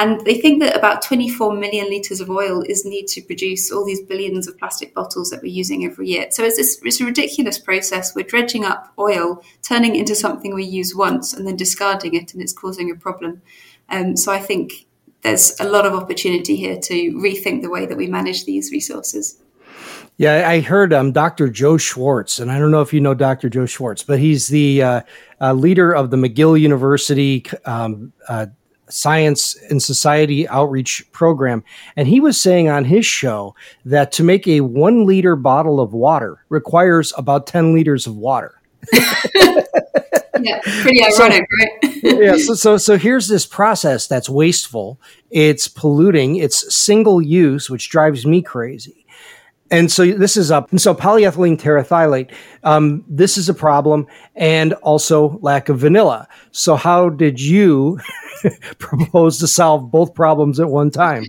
And 0.00 0.18
they 0.22 0.40
think 0.40 0.62
that 0.62 0.74
about 0.74 1.02
24 1.02 1.54
million 1.54 1.90
litres 1.90 2.22
of 2.22 2.30
oil 2.30 2.62
is 2.62 2.86
needed 2.86 3.08
to 3.08 3.20
produce 3.20 3.70
all 3.70 3.84
these 3.84 4.00
billions 4.00 4.48
of 4.48 4.56
plastic 4.56 4.94
bottles 4.94 5.28
that 5.28 5.42
we're 5.42 5.52
using 5.52 5.84
every 5.84 6.08
year. 6.08 6.26
So 6.30 6.42
it's, 6.42 6.56
this, 6.56 6.80
it's 6.82 7.02
a 7.02 7.04
ridiculous 7.04 7.58
process. 7.58 8.14
We're 8.14 8.24
dredging 8.24 8.64
up 8.64 8.94
oil, 8.98 9.44
turning 9.60 9.96
it 9.96 9.98
into 9.98 10.14
something 10.14 10.54
we 10.54 10.64
use 10.64 10.96
once, 10.96 11.34
and 11.34 11.46
then 11.46 11.54
discarding 11.54 12.14
it, 12.14 12.32
and 12.32 12.40
it's 12.40 12.54
causing 12.54 12.90
a 12.90 12.94
problem. 12.94 13.42
Um, 13.90 14.16
so 14.16 14.32
I 14.32 14.38
think 14.38 14.86
there's 15.20 15.60
a 15.60 15.68
lot 15.68 15.84
of 15.84 15.92
opportunity 15.92 16.56
here 16.56 16.78
to 16.78 16.94
rethink 17.12 17.60
the 17.60 17.68
way 17.68 17.84
that 17.84 17.98
we 17.98 18.06
manage 18.06 18.46
these 18.46 18.72
resources. 18.72 19.36
Yeah, 20.16 20.48
I 20.48 20.60
heard 20.60 20.94
um, 20.94 21.12
Dr. 21.12 21.50
Joe 21.50 21.76
Schwartz, 21.76 22.38
and 22.38 22.50
I 22.50 22.58
don't 22.58 22.70
know 22.70 22.80
if 22.80 22.94
you 22.94 23.02
know 23.02 23.12
Dr. 23.12 23.50
Joe 23.50 23.66
Schwartz, 23.66 24.02
but 24.02 24.18
he's 24.18 24.48
the 24.48 24.82
uh, 24.82 25.00
uh, 25.42 25.52
leader 25.52 25.94
of 25.94 26.10
the 26.10 26.16
McGill 26.16 26.58
University 26.58 27.44
um, 27.66 28.14
uh, 28.28 28.46
Science 28.90 29.56
and 29.68 29.82
Society 29.82 30.48
Outreach 30.48 31.04
Program. 31.12 31.64
And 31.96 32.08
he 32.08 32.20
was 32.20 32.40
saying 32.40 32.68
on 32.68 32.84
his 32.84 33.06
show 33.06 33.54
that 33.84 34.12
to 34.12 34.24
make 34.24 34.46
a 34.46 34.60
one 34.60 35.06
liter 35.06 35.36
bottle 35.36 35.80
of 35.80 35.92
water 35.92 36.44
requires 36.48 37.12
about 37.16 37.46
10 37.46 37.74
liters 37.74 38.06
of 38.06 38.16
water. 38.16 38.60
yeah, 40.42 40.60
pretty 40.62 41.02
ironic, 41.04 41.44
so, 41.82 41.88
right? 41.88 42.02
yeah, 42.02 42.36
so, 42.36 42.54
so 42.54 42.76
so 42.78 42.96
here's 42.96 43.28
this 43.28 43.46
process 43.46 44.06
that's 44.06 44.28
wasteful. 44.28 44.98
It's 45.30 45.68
polluting. 45.68 46.36
It's 46.36 46.74
single 46.74 47.20
use, 47.20 47.68
which 47.68 47.90
drives 47.90 48.24
me 48.24 48.42
crazy. 48.42 48.99
And 49.70 49.90
so 49.90 50.04
this 50.04 50.36
is 50.36 50.50
up. 50.50 50.70
And 50.70 50.80
so 50.80 50.94
polyethylene 50.94 51.60
terephthalate, 51.60 52.32
um, 52.64 53.04
this 53.08 53.38
is 53.38 53.48
a 53.48 53.54
problem, 53.54 54.06
and 54.34 54.72
also 54.74 55.38
lack 55.42 55.68
of 55.68 55.78
vanilla. 55.78 56.26
So 56.50 56.74
how 56.74 57.08
did 57.08 57.40
you 57.40 58.00
propose 58.78 59.38
to 59.38 59.46
solve 59.46 59.90
both 59.90 60.14
problems 60.14 60.58
at 60.58 60.68
one 60.68 60.90
time? 60.90 61.26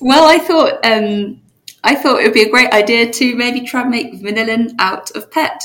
well, 0.00 0.28
I 0.28 0.38
thought 0.38 0.84
um, 0.84 1.40
I 1.84 1.94
thought 1.94 2.20
it 2.20 2.24
would 2.24 2.34
be 2.34 2.42
a 2.42 2.50
great 2.50 2.70
idea 2.72 3.10
to 3.10 3.34
maybe 3.36 3.62
try 3.62 3.82
and 3.82 3.90
make 3.90 4.14
vanillin 4.20 4.74
out 4.78 5.10
of 5.12 5.30
PET, 5.30 5.62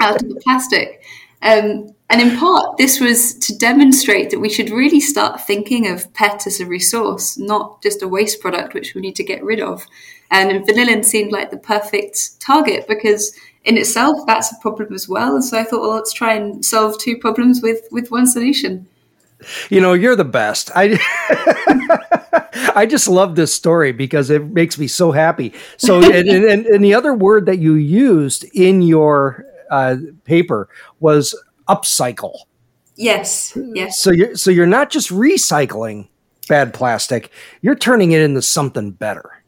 out 0.00 0.22
of 0.22 0.28
the 0.28 0.40
plastic. 0.42 1.02
Um, 1.42 1.94
and 2.14 2.30
in 2.30 2.38
part, 2.38 2.76
this 2.76 3.00
was 3.00 3.34
to 3.34 3.58
demonstrate 3.58 4.30
that 4.30 4.38
we 4.38 4.48
should 4.48 4.70
really 4.70 5.00
start 5.00 5.40
thinking 5.40 5.88
of 5.88 6.14
PET 6.14 6.46
as 6.46 6.60
a 6.60 6.66
resource, 6.66 7.36
not 7.36 7.82
just 7.82 8.04
a 8.04 8.06
waste 8.08 8.40
product 8.40 8.72
which 8.72 8.94
we 8.94 9.00
need 9.00 9.16
to 9.16 9.24
get 9.24 9.42
rid 9.42 9.58
of. 9.58 9.84
And 10.30 10.64
vanillin 10.64 11.04
seemed 11.04 11.32
like 11.32 11.50
the 11.50 11.56
perfect 11.56 12.40
target 12.40 12.86
because 12.86 13.36
in 13.64 13.76
itself 13.76 14.18
that's 14.28 14.52
a 14.52 14.60
problem 14.62 14.94
as 14.94 15.08
well. 15.08 15.34
And 15.34 15.44
so 15.44 15.58
I 15.58 15.64
thought, 15.64 15.80
well, 15.80 15.96
let's 15.96 16.12
try 16.12 16.34
and 16.34 16.64
solve 16.64 17.00
two 17.00 17.16
problems 17.16 17.62
with 17.62 17.80
with 17.90 18.12
one 18.12 18.28
solution. 18.28 18.86
You 19.68 19.80
know, 19.80 19.92
you're 19.92 20.14
the 20.14 20.24
best. 20.24 20.70
I 20.72 20.96
I 22.76 22.86
just 22.86 23.08
love 23.08 23.34
this 23.34 23.52
story 23.52 23.90
because 23.90 24.30
it 24.30 24.52
makes 24.52 24.78
me 24.78 24.86
so 24.86 25.10
happy. 25.10 25.52
So, 25.78 25.96
and, 26.12 26.28
and, 26.28 26.64
and 26.64 26.84
the 26.84 26.94
other 26.94 27.12
word 27.12 27.46
that 27.46 27.58
you 27.58 27.74
used 27.74 28.44
in 28.54 28.82
your 28.82 29.46
uh, 29.68 29.96
paper 30.22 30.68
was 31.00 31.34
upcycle. 31.68 32.34
Yes. 32.96 33.56
Yes. 33.74 33.98
So 33.98 34.10
you're 34.10 34.36
so 34.36 34.50
you're 34.50 34.66
not 34.66 34.90
just 34.90 35.10
recycling 35.10 36.08
bad 36.48 36.74
plastic; 36.74 37.30
you're 37.60 37.74
turning 37.74 38.12
it 38.12 38.20
into 38.20 38.42
something 38.42 38.92
better. 38.92 39.44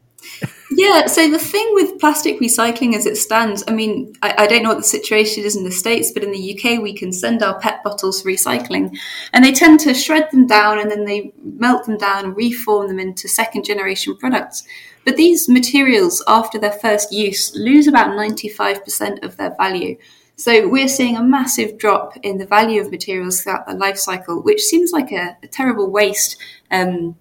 Yeah, 0.71 1.07
so 1.07 1.29
the 1.29 1.39
thing 1.39 1.67
with 1.73 1.99
plastic 1.99 2.39
recycling 2.39 2.93
as 2.93 3.05
it 3.05 3.15
stands, 3.15 3.63
I 3.67 3.71
mean, 3.71 4.13
I, 4.21 4.35
I, 4.39 4.47
don't 4.47 4.63
know 4.63 4.69
what 4.69 4.77
the 4.77 4.83
situation 4.83 5.45
is 5.45 5.55
in 5.55 5.63
the 5.63 5.71
States, 5.71 6.11
but 6.11 6.23
in 6.23 6.31
the 6.31 6.53
UK, 6.53 6.81
we 6.81 6.93
can 6.93 7.13
send 7.13 7.41
our 7.41 7.57
PET 7.59 7.83
bottles 7.83 8.21
for 8.21 8.29
recycling. 8.29 8.95
And 9.31 9.45
they 9.45 9.53
tend 9.53 9.79
to 9.81 9.93
shred 9.93 10.29
them 10.31 10.45
down 10.45 10.79
and 10.79 10.91
then 10.91 11.05
they 11.05 11.31
melt 11.41 11.85
them 11.85 11.97
down 11.97 12.25
and 12.25 12.35
reform 12.35 12.89
them 12.89 12.99
into 12.99 13.29
second 13.29 13.63
generation 13.63 14.17
products. 14.17 14.63
But 15.05 15.15
these 15.15 15.47
materials, 15.47 16.21
after 16.27 16.59
their 16.59 16.73
first 16.73 17.13
use, 17.13 17.55
lose 17.55 17.87
about 17.87 18.09
95% 18.09 19.23
of 19.23 19.37
their 19.37 19.55
value. 19.55 19.97
So 20.39 20.67
we're 20.67 20.87
seeing 20.87 21.17
a 21.17 21.23
massive 21.23 21.79
drop 21.79 22.15
in 22.21 22.37
the 22.37 22.45
value 22.45 22.79
of 22.79 22.91
materials 22.91 23.41
throughout 23.41 23.65
their 23.65 23.75
life 23.75 23.97
cycle, 23.97 24.39
which 24.43 24.61
seems 24.61 24.91
like 24.91 25.11
a, 25.11 25.35
a 25.41 25.47
terrible 25.47 25.89
waste. 25.89 26.37
Um, 26.69 27.15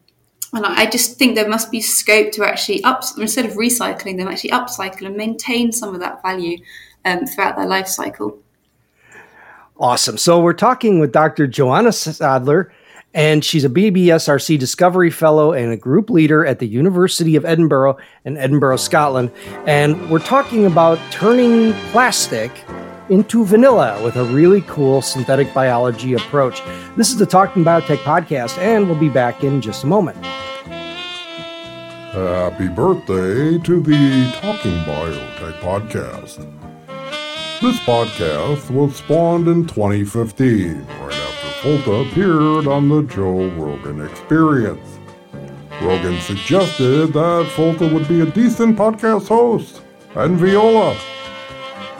and 0.52 0.66
I 0.66 0.84
just 0.84 1.18
think 1.18 1.34
there 1.34 1.48
must 1.48 1.70
be 1.70 1.80
scope 1.80 2.30
to 2.32 2.44
actually 2.44 2.84
up 2.84 3.02
instead 3.16 3.46
of 3.46 3.52
recycling 3.52 4.18
them, 4.18 4.28
actually 4.28 4.50
upcycle 4.50 5.06
and 5.06 5.16
maintain 5.16 5.72
some 5.72 5.94
of 5.94 6.00
that 6.00 6.20
value 6.20 6.58
um, 7.06 7.24
throughout 7.24 7.56
their 7.56 7.66
life 7.66 7.88
cycle. 7.88 8.38
Awesome. 9.78 10.18
So 10.18 10.40
we're 10.40 10.52
talking 10.52 10.98
with 10.98 11.10
Dr. 11.10 11.46
Joanna 11.46 11.92
Sadler, 11.92 12.70
and 13.14 13.42
she's 13.42 13.64
a 13.64 13.70
BBSRC 13.70 14.58
Discovery 14.58 15.10
Fellow 15.10 15.52
and 15.52 15.72
a 15.72 15.76
group 15.76 16.10
leader 16.10 16.44
at 16.44 16.58
the 16.58 16.66
University 16.66 17.34
of 17.36 17.46
Edinburgh 17.46 17.96
in 18.26 18.36
Edinburgh, 18.36 18.76
Scotland. 18.76 19.32
And 19.66 20.10
we're 20.10 20.18
talking 20.18 20.66
about 20.66 20.98
turning 21.10 21.72
plastic 21.90 22.52
into 23.08 23.44
vanilla 23.44 24.02
with 24.02 24.16
a 24.16 24.24
really 24.24 24.62
cool 24.62 25.02
synthetic 25.02 25.52
biology 25.54 26.14
approach. 26.14 26.62
This 26.96 27.10
is 27.10 27.16
the 27.16 27.26
Talking 27.26 27.64
Biotech 27.64 27.98
podcast, 27.98 28.58
and 28.58 28.88
we'll 28.88 28.98
be 28.98 29.08
back 29.08 29.44
in 29.44 29.60
just 29.60 29.84
a 29.84 29.86
moment. 29.86 30.16
Happy 32.12 32.68
birthday 32.68 33.58
to 33.58 33.80
the 33.80 34.32
Talking 34.40 34.78
Biotech 34.84 35.60
podcast. 35.60 36.38
This 37.60 37.78
podcast 37.80 38.70
was 38.70 38.96
spawned 38.96 39.48
in 39.48 39.66
2015, 39.66 40.86
right 40.86 41.12
after 41.12 41.48
Folta 41.60 42.10
appeared 42.10 42.66
on 42.66 42.88
the 42.88 43.02
Joe 43.02 43.48
Rogan 43.50 44.04
Experience. 44.04 44.98
Rogan 45.82 46.18
suggested 46.20 47.12
that 47.12 47.50
Folta 47.54 47.92
would 47.92 48.08
be 48.08 48.22
a 48.22 48.26
decent 48.26 48.76
podcast 48.76 49.28
host, 49.28 49.82
and 50.14 50.38
Viola. 50.38 50.96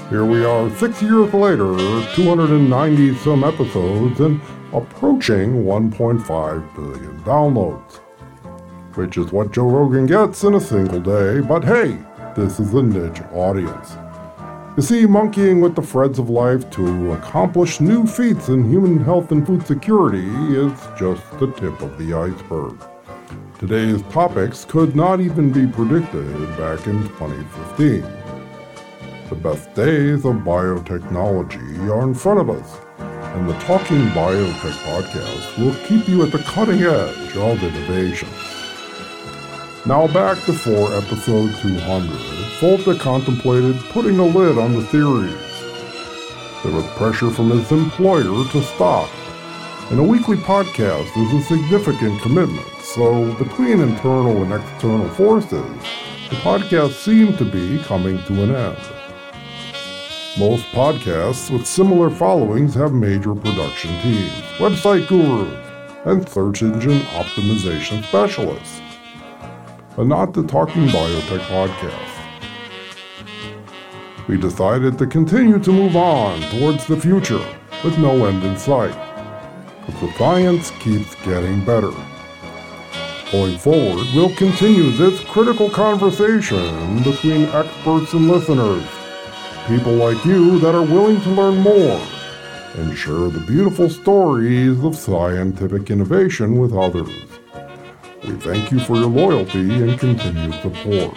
Here 0.08 0.24
we 0.24 0.44
are 0.44 0.70
six 0.76 1.02
years 1.02 1.32
later, 1.34 1.74
290 2.14 3.14
some 3.16 3.44
episodes, 3.44 4.20
and 4.20 4.40
approaching 4.72 5.64
1.5 5.64 6.74
billion 6.74 7.20
downloads 7.22 8.00
which 8.96 9.18
is 9.18 9.32
what 9.32 9.52
Joe 9.52 9.68
Rogan 9.68 10.06
gets 10.06 10.42
in 10.44 10.54
a 10.54 10.60
single 10.60 11.00
day, 11.00 11.40
but 11.40 11.64
hey, 11.64 11.98
this 12.34 12.58
is 12.58 12.72
a 12.74 12.82
niche 12.82 13.20
audience. 13.32 13.96
You 14.76 14.82
see, 14.82 15.06
monkeying 15.06 15.60
with 15.60 15.74
the 15.74 15.82
threads 15.82 16.18
of 16.18 16.28
life 16.28 16.68
to 16.70 17.12
accomplish 17.12 17.80
new 17.80 18.06
feats 18.06 18.48
in 18.48 18.70
human 18.70 19.02
health 19.02 19.32
and 19.32 19.46
food 19.46 19.66
security 19.66 20.26
is 20.54 20.72
just 20.98 21.22
the 21.38 21.50
tip 21.52 21.80
of 21.80 21.96
the 21.98 22.12
iceberg. 22.12 22.76
Today's 23.58 24.02
topics 24.10 24.66
could 24.66 24.94
not 24.94 25.20
even 25.20 25.50
be 25.50 25.66
predicted 25.66 26.34
back 26.58 26.86
in 26.86 27.02
2015. 27.08 28.15
The 29.28 29.34
best 29.34 29.74
days 29.74 30.24
of 30.24 30.36
biotechnology 30.44 31.90
are 31.90 32.04
in 32.04 32.14
front 32.14 32.38
of 32.38 32.48
us, 32.48 32.78
and 33.00 33.48
the 33.48 33.58
Talking 33.58 34.06
Biotech 34.10 34.76
podcast 34.86 35.58
will 35.58 35.74
keep 35.86 36.08
you 36.08 36.22
at 36.22 36.30
the 36.30 36.38
cutting 36.38 36.82
edge 36.82 37.36
of 37.36 37.60
innovation. 37.60 38.28
Now 39.84 40.06
back 40.06 40.36
before 40.46 40.94
episode 40.94 41.52
200, 41.56 42.16
Folta 42.60 43.00
contemplated 43.00 43.76
putting 43.90 44.16
a 44.20 44.24
lid 44.24 44.58
on 44.58 44.74
the 44.74 44.86
theories. 44.86 45.34
There 46.62 46.72
was 46.72 46.86
pressure 46.92 47.30
from 47.30 47.50
his 47.50 47.72
employer 47.72 48.22
to 48.52 48.62
stop, 48.62 49.10
and 49.90 49.98
a 49.98 50.04
weekly 50.04 50.36
podcast 50.36 51.10
is 51.16 51.32
a 51.32 51.48
significant 51.48 52.22
commitment, 52.22 52.68
so 52.80 53.34
between 53.34 53.80
internal 53.80 54.44
and 54.44 54.52
external 54.52 55.08
forces, 55.10 55.82
the 56.30 56.36
podcast 56.36 56.92
seemed 56.92 57.36
to 57.38 57.44
be 57.44 57.82
coming 57.82 58.22
to 58.26 58.44
an 58.44 58.54
end. 58.54 58.95
Most 60.38 60.64
podcasts 60.66 61.50
with 61.50 61.66
similar 61.66 62.10
followings 62.10 62.74
have 62.74 62.92
major 62.92 63.34
production 63.34 63.90
teams, 64.02 64.32
website 64.58 65.08
gurus, 65.08 65.52
and 66.04 66.28
search 66.28 66.62
engine 66.62 67.00
optimization 67.00 68.04
specialists 68.04 68.80
but 69.96 70.06
not 70.06 70.34
the 70.34 70.42
Talking 70.46 70.86
Biotech 70.88 71.40
podcast. 71.48 72.12
We 74.28 74.36
decided 74.36 74.98
to 74.98 75.06
continue 75.06 75.58
to 75.58 75.72
move 75.72 75.96
on 75.96 76.42
towards 76.50 76.86
the 76.86 77.00
future 77.00 77.44
with 77.82 77.98
no 77.98 78.26
end 78.26 78.44
in 78.44 78.58
sight, 78.58 78.94
but 79.86 79.98
the 80.00 80.12
science 80.18 80.70
keeps 80.80 81.14
getting 81.24 81.64
better. 81.64 81.92
Going 83.32 83.56
forward, 83.56 84.06
we'll 84.14 84.34
continue 84.34 84.90
this 84.90 85.18
critical 85.24 85.70
conversation 85.70 87.02
between 87.02 87.46
experts 87.46 88.12
and 88.12 88.28
listeners, 88.28 88.84
people 89.66 89.94
like 89.94 90.24
you 90.24 90.60
that 90.60 90.76
are 90.76 90.82
willing 90.82 91.20
to 91.22 91.30
learn 91.30 91.56
more 91.58 92.00
and 92.74 92.96
share 92.96 93.30
the 93.30 93.44
beautiful 93.48 93.90
stories 93.90 94.82
of 94.84 94.94
scientific 94.94 95.90
innovation 95.90 96.58
with 96.58 96.72
others. 96.72 97.10
We 98.22 98.34
thank 98.36 98.70
you 98.70 98.78
for 98.78 98.96
your 98.96 99.08
loyalty 99.08 99.68
and 99.82 99.98
continued 99.98 100.54
support. 100.62 101.16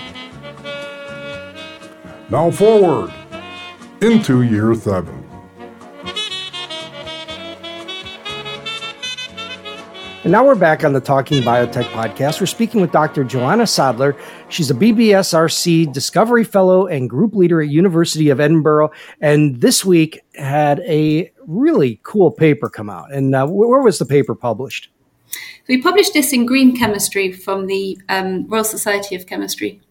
Now 2.30 2.50
forward 2.50 3.14
into 4.02 4.42
year 4.42 4.74
seven. 4.74 5.19
And 10.30 10.34
now 10.34 10.46
we're 10.46 10.54
back 10.54 10.84
on 10.84 10.94
the 10.94 11.02
Talking 11.02 11.42
Biotech 11.42 11.86
podcast. 11.86 12.40
We're 12.40 12.46
speaking 12.46 12.82
with 12.82 12.92
Dr. 12.92 13.24
Joanna 13.24 13.66
Sadler. 13.66 14.16
She's 14.48 14.70
a 14.70 14.76
BBSRC 14.76 15.92
Discovery 15.92 16.44
Fellow 16.44 16.86
and 16.86 17.10
Group 17.10 17.34
Leader 17.34 17.64
at 17.64 17.70
University 17.70 18.30
of 18.30 18.40
Edinburgh. 18.40 18.92
And 19.22 19.60
this 19.60 19.84
week 19.84 20.22
had 20.36 20.82
a 20.82 21.32
really 21.48 22.00
cool 22.04 22.30
paper 22.30 22.70
come 22.70 22.92
out. 22.92 23.12
And 23.12 23.34
uh, 23.34 23.48
where 23.48 23.82
was 23.82 23.98
the 23.98 24.06
paper 24.06 24.36
published? 24.36 24.92
We 25.68 25.82
published 25.82 26.14
this 26.14 26.32
in 26.32 26.46
Green 26.46 26.78
Chemistry 26.78 27.32
from 27.32 27.66
the 27.66 28.00
um, 28.08 28.46
Royal 28.46 28.64
Society 28.64 29.16
of 29.16 29.26
Chemistry. 29.26 29.82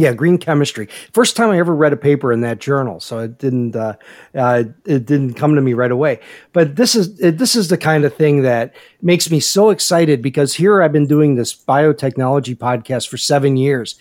Yeah, 0.00 0.14
green 0.14 0.38
chemistry. 0.38 0.88
First 1.12 1.36
time 1.36 1.50
I 1.50 1.58
ever 1.58 1.74
read 1.74 1.92
a 1.92 1.96
paper 1.96 2.32
in 2.32 2.40
that 2.40 2.58
journal, 2.58 3.00
so 3.00 3.18
it 3.18 3.36
didn't 3.36 3.76
uh, 3.76 3.96
uh, 4.34 4.64
it 4.86 5.04
didn't 5.04 5.34
come 5.34 5.54
to 5.54 5.60
me 5.60 5.74
right 5.74 5.90
away. 5.90 6.20
But 6.54 6.76
this 6.76 6.94
is 6.94 7.18
this 7.18 7.54
is 7.54 7.68
the 7.68 7.76
kind 7.76 8.06
of 8.06 8.14
thing 8.14 8.40
that 8.40 8.74
makes 9.02 9.30
me 9.30 9.40
so 9.40 9.68
excited 9.68 10.22
because 10.22 10.54
here 10.54 10.80
I've 10.80 10.92
been 10.92 11.06
doing 11.06 11.34
this 11.34 11.54
biotechnology 11.54 12.56
podcast 12.56 13.08
for 13.10 13.18
seven 13.18 13.58
years, 13.58 13.96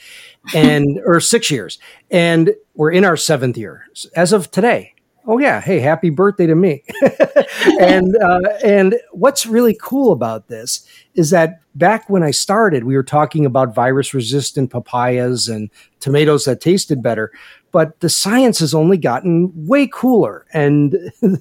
and 0.56 0.86
or 1.06 1.20
six 1.20 1.52
years, 1.52 1.80
and 2.10 2.52
we're 2.76 2.92
in 2.92 3.04
our 3.04 3.18
seventh 3.18 3.58
year 3.58 3.84
as 4.16 4.32
of 4.32 4.52
today 4.52 4.94
oh 5.30 5.38
yeah, 5.38 5.62
hey, 5.62 5.80
happy 5.80 6.10
birthday 6.10 6.48
to 6.48 6.56
me. 6.56 6.84
and 7.80 8.18
uh, 8.18 8.42
and 8.64 9.00
what's 9.12 9.46
really 9.46 9.78
cool 9.80 10.12
about 10.12 10.48
this 10.48 10.86
is 11.14 11.30
that 11.30 11.62
back 11.76 12.10
when 12.10 12.24
I 12.24 12.32
started, 12.32 12.84
we 12.84 12.96
were 12.96 13.04
talking 13.04 13.46
about 13.46 13.76
virus 13.76 14.14
resistant 14.14 14.72
papayas 14.72 15.48
and 15.48 15.70
tomatoes 16.00 16.46
that 16.46 16.62
tasted 16.62 17.04
better, 17.04 17.32
but 17.72 18.00
the 18.00 18.10
science 18.10 18.58
has 18.60 18.74
only 18.74 18.98
gotten 18.98 19.52
way 19.68 19.88
cooler 19.88 20.48
and 20.52 20.98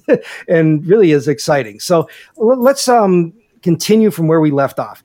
and 0.47 0.85
really 0.85 1.11
is 1.11 1.27
exciting. 1.27 1.79
So 1.79 2.07
let's 2.37 2.87
um, 2.87 3.33
continue 3.63 4.11
from 4.11 4.27
where 4.27 4.39
we 4.39 4.51
left 4.51 4.77
off. 4.77 5.03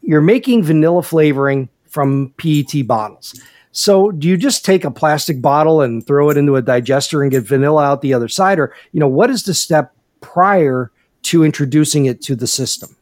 You're 0.00 0.22
making 0.22 0.64
vanilla 0.64 1.02
flavoring 1.02 1.68
from 1.86 2.32
PET 2.38 2.86
bottles. 2.86 3.38
So 3.72 4.10
do 4.10 4.28
you 4.28 4.36
just 4.36 4.64
take 4.64 4.84
a 4.84 4.90
plastic 4.90 5.40
bottle 5.40 5.80
and 5.80 6.06
throw 6.06 6.30
it 6.30 6.36
into 6.36 6.56
a 6.56 6.62
digester 6.62 7.22
and 7.22 7.30
get 7.30 7.44
vanilla 7.44 7.84
out 7.84 8.02
the 8.02 8.14
other 8.14 8.28
side? 8.28 8.58
Or, 8.58 8.74
you 8.92 9.00
know, 9.00 9.08
what 9.08 9.30
is 9.30 9.42
the 9.44 9.54
step 9.54 9.94
prior 10.20 10.92
to 11.22 11.44
introducing 11.44 12.04
it 12.04 12.20
to 12.22 12.36
the 12.36 12.46
system? 12.46 12.96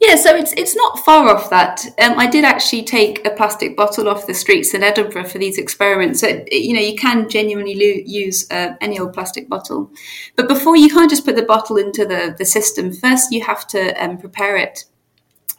Yeah, 0.00 0.16
so 0.16 0.34
it's 0.34 0.52
it's 0.52 0.76
not 0.76 0.98
far 0.98 1.28
off 1.28 1.48
that. 1.50 1.86
Um, 2.02 2.18
I 2.18 2.26
did 2.26 2.44
actually 2.44 2.82
take 2.82 3.26
a 3.26 3.30
plastic 3.30 3.74
bottle 3.74 4.08
off 4.08 4.26
the 4.26 4.34
streets 4.34 4.74
in 4.74 4.82
Edinburgh 4.82 5.28
for 5.28 5.38
these 5.38 5.56
experiments. 5.56 6.20
So 6.20 6.44
you 6.50 6.74
know 6.74 6.80
you 6.80 6.96
can 6.96 7.28
genuinely 7.28 7.74
lo- 7.74 8.02
use 8.04 8.50
uh, 8.50 8.74
any 8.82 8.98
old 8.98 9.14
plastic 9.14 9.48
bottle, 9.48 9.90
but 10.36 10.46
before 10.46 10.76
you 10.76 10.88
can't 10.90 11.08
just 11.08 11.24
put 11.24 11.36
the 11.36 11.42
bottle 11.42 11.78
into 11.78 12.04
the 12.04 12.34
the 12.36 12.44
system. 12.44 12.92
First, 12.92 13.32
you 13.32 13.42
have 13.44 13.66
to 13.68 13.92
um, 14.04 14.18
prepare 14.18 14.56
it 14.56 14.84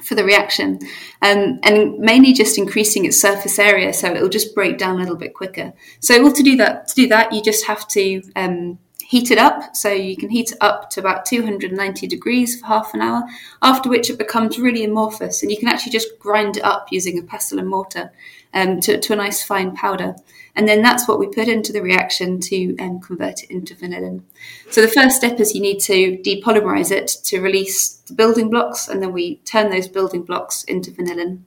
for 0.05 0.15
the 0.15 0.23
reaction 0.23 0.79
um, 1.21 1.59
and 1.63 1.97
mainly 1.97 2.33
just 2.33 2.57
increasing 2.57 3.05
its 3.05 3.19
surface 3.19 3.57
area 3.59 3.93
so 3.93 4.13
it'll 4.13 4.29
just 4.29 4.53
break 4.53 4.77
down 4.77 4.95
a 4.95 4.99
little 4.99 5.15
bit 5.15 5.33
quicker. 5.33 5.73
So 5.99 6.21
well 6.21 6.33
to 6.33 6.43
do 6.43 6.55
that 6.57 6.87
to 6.89 6.95
do 6.95 7.07
that 7.07 7.33
you 7.33 7.41
just 7.41 7.65
have 7.65 7.87
to 7.89 8.21
um, 8.35 8.79
heat 9.05 9.29
it 9.29 9.37
up. 9.37 9.75
So 9.75 9.89
you 9.89 10.17
can 10.17 10.29
heat 10.29 10.51
it 10.51 10.57
up 10.61 10.89
to 10.91 10.99
about 10.99 11.25
290 11.25 12.07
degrees 12.07 12.59
for 12.59 12.65
half 12.65 12.93
an 12.93 13.01
hour 13.01 13.23
after 13.61 13.89
which 13.89 14.09
it 14.09 14.17
becomes 14.17 14.57
really 14.57 14.83
amorphous 14.83 15.41
and 15.41 15.51
you 15.51 15.57
can 15.57 15.67
actually 15.67 15.91
just 15.91 16.19
grind 16.19 16.57
it 16.57 16.63
up 16.63 16.87
using 16.91 17.19
a 17.19 17.23
pestle 17.23 17.59
and 17.59 17.69
mortar 17.69 18.11
um, 18.53 18.79
to, 18.79 18.99
to, 18.99 19.13
a 19.13 19.15
nice 19.15 19.43
fine 19.43 19.75
powder 19.75 20.15
and 20.55 20.67
then 20.67 20.81
that's 20.81 21.07
what 21.07 21.19
we 21.19 21.27
put 21.27 21.47
into 21.47 21.73
the 21.73 21.81
reaction 21.81 22.39
to 22.39 22.77
um, 22.77 22.99
convert 22.99 23.43
it 23.43 23.51
into 23.51 23.75
vanillin. 23.75 24.23
So 24.71 24.81
the 24.81 24.87
first 24.87 25.17
step 25.17 25.39
is 25.39 25.53
you 25.53 25.61
need 25.61 25.79
to 25.81 26.17
depolymerize 26.17 26.91
it 26.91 27.07
to 27.25 27.41
release 27.41 27.95
the 28.07 28.13
building 28.13 28.49
blocks 28.49 28.87
and 28.87 29.01
then 29.01 29.11
we 29.11 29.37
turn 29.37 29.69
those 29.69 29.87
building 29.87 30.23
blocks 30.23 30.63
into 30.63 30.91
vanillin. 30.91 31.41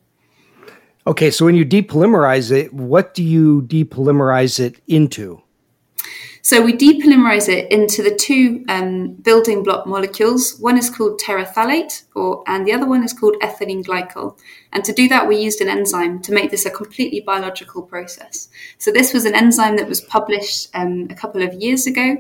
Okay 1.07 1.31
so 1.31 1.47
when 1.47 1.55
you 1.55 1.65
depolymerize 1.65 2.53
it 2.53 2.73
what 2.73 3.15
do 3.15 3.25
you 3.25 3.63
depolymerize 3.63 4.61
it 4.61 4.81
into 4.87 5.43
so 6.49 6.63
we 6.63 6.73
depolymerize 6.73 7.47
it 7.51 7.71
into 7.71 8.03
the 8.03 8.15
two 8.17 8.65
um, 8.71 9.13
building 9.17 9.63
block 9.63 9.87
molecules. 9.87 10.57
One 10.61 10.79
is 10.79 10.89
called 10.89 11.21
terephthalate, 11.21 12.05
or 12.15 12.43
and 12.47 12.67
the 12.67 12.73
other 12.73 12.87
one 12.89 13.05
is 13.05 13.13
called 13.13 13.37
ethylene 13.43 13.85
glycol. 13.85 14.39
And 14.73 14.83
to 14.85 14.95
do 14.95 15.09
that, 15.09 15.29
we 15.29 15.37
used 15.37 15.61
an 15.61 15.69
enzyme 15.69 16.23
to 16.23 16.33
make 16.33 16.51
this 16.51 16.65
a 16.65 16.71
completely 16.71 17.21
biological 17.21 17.83
process. 17.83 18.49
So 18.79 18.91
this 18.91 19.13
was 19.13 19.27
an 19.27 19.35
enzyme 19.35 19.77
that 19.77 19.91
was 19.91 20.01
published 20.01 20.71
um, 20.73 21.09
a 21.11 21.15
couple 21.15 21.43
of 21.43 21.53
years 21.53 21.87
ago. 21.87 22.17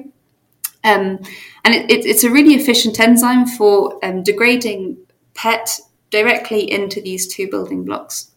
Um, 0.84 1.20
and 1.64 1.74
it, 1.74 1.90
it, 1.90 2.04
it's 2.04 2.22
a 2.22 2.30
really 2.30 2.52
efficient 2.52 3.00
enzyme 3.00 3.46
for 3.46 3.98
um, 4.04 4.22
degrading 4.22 4.98
PET 5.36 5.80
directly 6.10 6.70
into 6.70 7.00
these 7.00 7.26
two 7.34 7.48
building 7.48 7.82
blocks. 7.82 8.32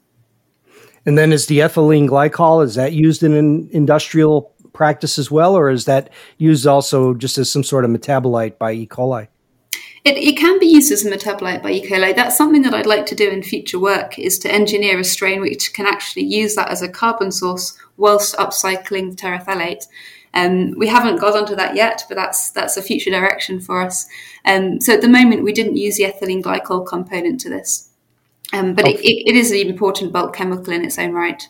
And 1.06 1.18
then 1.18 1.34
is 1.34 1.48
the 1.48 1.60
ethylene 1.60 2.08
glycol 2.08 2.64
is 2.64 2.76
that 2.76 2.94
used 2.94 3.24
in 3.24 3.34
an 3.34 3.68
industrial 3.74 4.54
practice 4.74 5.20
as 5.20 5.30
well, 5.30 5.56
or 5.56 5.70
is 5.70 5.86
that 5.86 6.10
used 6.38 6.68
also 6.68 7.14
just 7.14 7.38
as 7.38 7.52
some 7.52 7.64
sort 7.64 7.86
of 7.86 7.92
metabolite 7.92 8.58
by 8.58 8.74
E. 8.74 8.88
coli? 8.88 9.28
It, 10.04 10.18
it, 10.18 10.36
can 10.36 10.58
be 10.58 10.66
used 10.66 10.92
as 10.92 11.06
a 11.06 11.12
metabolite 11.12 11.62
by 11.62 11.72
E. 11.72 11.88
coli. 11.88 12.16
That's 12.16 12.36
something 12.36 12.64
that 12.64 12.74
I'd 12.74 12.88
like 12.88 13.06
to 13.08 13.16
do 13.16 13.30
in 13.30 13.44
future 13.44 13.80
work 13.80 14.18
is 14.18 14.40
to 14.40 14.52
engineer 14.52 15.00
a 15.00 15.04
strain 15.04 15.42
which 15.42 15.74
can 15.74 15.86
actually 15.86 16.24
use 16.24 16.56
that 16.56 16.70
as 16.70 16.82
a 16.82 16.90
carbon 16.90 17.32
source 17.32 17.78
whilst 17.98 18.36
upcycling 18.38 19.16
terephthalate. 19.16 19.86
Um, 20.34 20.74
we 20.78 20.88
haven't 20.88 21.20
got 21.20 21.36
onto 21.36 21.56
that 21.56 21.76
yet, 21.76 22.04
but 22.08 22.16
that's 22.16 22.52
that's 22.52 22.78
a 22.78 22.82
future 22.82 23.12
direction 23.12 23.60
for 23.60 23.82
us. 23.82 24.08
Um, 24.46 24.80
so 24.80 24.94
at 24.94 25.02
the 25.02 25.10
moment, 25.10 25.44
we 25.44 25.52
didn't 25.52 25.76
use 25.76 25.98
the 25.98 26.06
ethylene 26.06 26.42
glycol 26.42 26.88
component 26.88 27.40
to 27.42 27.50
this, 27.50 27.90
um, 28.54 28.74
but 28.74 28.86
okay. 28.86 28.98
it, 28.98 29.34
it 29.34 29.36
is 29.36 29.52
an 29.52 29.58
important 29.58 30.14
bulk 30.14 30.36
chemical 30.36 30.74
in 30.74 30.86
its 30.86 30.98
own 30.98 31.12
right. 31.12 31.48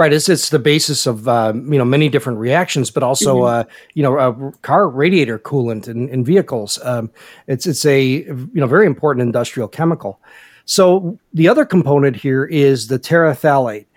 Right, 0.00 0.14
it's 0.14 0.30
it's 0.30 0.48
the 0.48 0.58
basis 0.58 1.06
of 1.06 1.28
uh, 1.28 1.52
you 1.54 1.76
know 1.76 1.84
many 1.84 2.08
different 2.08 2.38
reactions, 2.38 2.90
but 2.90 3.02
also 3.02 3.40
mm-hmm. 3.40 3.68
uh, 3.68 3.72
you 3.92 4.02
know 4.02 4.18
a 4.18 4.52
car 4.62 4.88
radiator 4.88 5.38
coolant 5.38 5.88
in, 5.88 6.08
in 6.08 6.24
vehicles. 6.24 6.78
Um, 6.82 7.10
it's 7.46 7.66
it's 7.66 7.84
a 7.84 8.02
you 8.02 8.50
know 8.54 8.66
very 8.66 8.86
important 8.86 9.26
industrial 9.26 9.68
chemical. 9.68 10.18
So 10.64 11.18
the 11.34 11.48
other 11.48 11.66
component 11.66 12.16
here 12.16 12.46
is 12.46 12.86
the 12.86 12.98
terephthalate, 12.98 13.88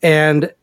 and 0.00 0.54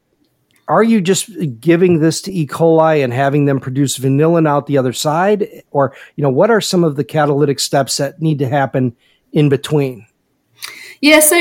are 0.70 0.82
you 0.82 1.02
just 1.02 1.30
giving 1.60 2.00
this 2.00 2.22
to 2.22 2.32
E. 2.32 2.48
coli 2.48 3.04
and 3.04 3.12
having 3.12 3.44
them 3.44 3.60
produce 3.60 4.00
vanillin 4.00 4.48
out 4.48 4.66
the 4.66 4.78
other 4.78 4.94
side, 4.94 5.62
or 5.72 5.94
you 6.16 6.22
know 6.22 6.30
what 6.30 6.50
are 6.50 6.62
some 6.62 6.86
of 6.86 6.96
the 6.96 7.04
catalytic 7.04 7.60
steps 7.60 7.98
that 7.98 8.22
need 8.22 8.40
to 8.40 8.48
happen 8.48 8.96
in 9.34 9.50
between? 9.50 10.08
Yeah, 11.02 11.20
so 11.20 11.36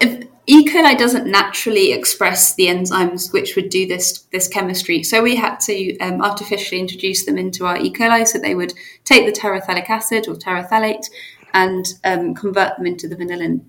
if, 0.00 0.29
E. 0.46 0.66
coli 0.66 0.96
doesn't 0.96 1.26
naturally 1.26 1.92
express 1.92 2.54
the 2.54 2.66
enzymes 2.66 3.32
which 3.32 3.54
would 3.56 3.68
do 3.68 3.86
this 3.86 4.22
this 4.32 4.48
chemistry, 4.48 5.02
so 5.02 5.22
we 5.22 5.36
had 5.36 5.60
to 5.60 5.98
um, 5.98 6.22
artificially 6.22 6.80
introduce 6.80 7.24
them 7.24 7.38
into 7.38 7.66
our 7.66 7.76
E. 7.76 7.92
coli, 7.92 8.26
so 8.26 8.38
they 8.38 8.54
would 8.54 8.72
take 9.04 9.26
the 9.26 9.40
terephthalic 9.40 9.88
acid 9.88 10.26
or 10.28 10.34
terephthalate 10.34 11.06
and 11.52 11.86
um, 12.04 12.34
convert 12.34 12.76
them 12.76 12.86
into 12.86 13.06
the 13.08 13.16
vanillin. 13.16 13.60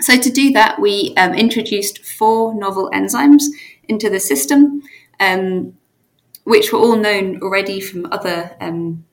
So 0.00 0.18
to 0.18 0.30
do 0.30 0.52
that, 0.52 0.80
we 0.80 1.14
um, 1.16 1.34
introduced 1.34 2.04
four 2.04 2.54
novel 2.54 2.90
enzymes 2.92 3.44
into 3.88 4.10
the 4.10 4.20
system, 4.20 4.82
um, 5.18 5.76
which 6.44 6.72
were 6.72 6.78
all 6.78 6.96
known 6.96 7.40
already 7.42 7.80
from 7.80 8.06
other 8.12 8.56
um, 8.60 9.04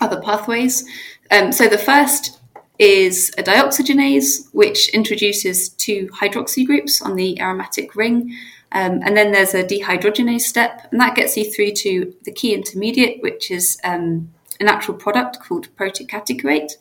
other 0.00 0.20
pathways. 0.20 0.84
Um, 1.30 1.52
so 1.52 1.68
the 1.68 1.78
first 1.78 2.39
is 2.80 3.30
a 3.36 3.42
dioxygenase, 3.42 4.48
which 4.52 4.88
introduces 4.94 5.68
two 5.68 6.08
hydroxy 6.18 6.66
groups 6.66 7.02
on 7.02 7.14
the 7.14 7.38
aromatic 7.38 7.94
ring. 7.94 8.34
Um, 8.72 9.00
and 9.04 9.14
then 9.14 9.32
there's 9.32 9.52
a 9.52 9.62
dehydrogenase 9.62 10.40
step, 10.40 10.88
and 10.90 10.98
that 10.98 11.14
gets 11.14 11.36
you 11.36 11.52
through 11.52 11.72
to 11.72 12.14
the 12.24 12.32
key 12.32 12.54
intermediate, 12.54 13.20
which 13.22 13.50
is 13.50 13.78
um, 13.84 14.32
a 14.60 14.64
natural 14.64 14.96
product 14.96 15.40
called 15.40 15.68
protocatecholate. 15.76 16.72